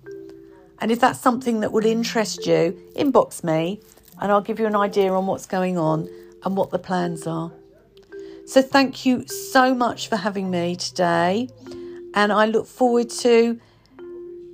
and 0.79 0.91
if 0.91 0.99
that's 0.99 1.19
something 1.19 1.61
that 1.61 1.71
would 1.71 1.85
interest 1.85 2.45
you, 2.45 2.77
inbox 2.95 3.43
me 3.43 3.79
and 4.21 4.31
I'll 4.31 4.41
give 4.41 4.59
you 4.59 4.65
an 4.65 4.75
idea 4.75 5.11
on 5.11 5.27
what's 5.27 5.45
going 5.45 5.77
on 5.77 6.09
and 6.43 6.55
what 6.55 6.71
the 6.71 6.79
plans 6.79 7.27
are. 7.27 7.51
So, 8.45 8.61
thank 8.61 9.05
you 9.05 9.25
so 9.27 9.73
much 9.73 10.07
for 10.07 10.17
having 10.17 10.51
me 10.51 10.75
today. 10.75 11.49
And 12.13 12.31
I 12.31 12.45
look 12.45 12.67
forward 12.67 13.09
to 13.21 13.59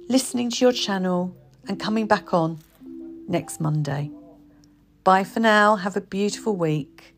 listening 0.07 0.49
to 0.49 0.65
your 0.65 0.71
channel 0.71 1.35
and 1.67 1.79
coming 1.79 2.07
back 2.07 2.33
on 2.33 2.59
next 3.27 3.59
Monday. 3.59 4.09
Bye 5.03 5.23
for 5.23 5.39
now. 5.39 5.75
Have 5.75 5.97
a 5.97 6.01
beautiful 6.01 6.55
week. 6.55 7.13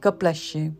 God 0.00 0.18
bless 0.18 0.54
you. 0.54 0.76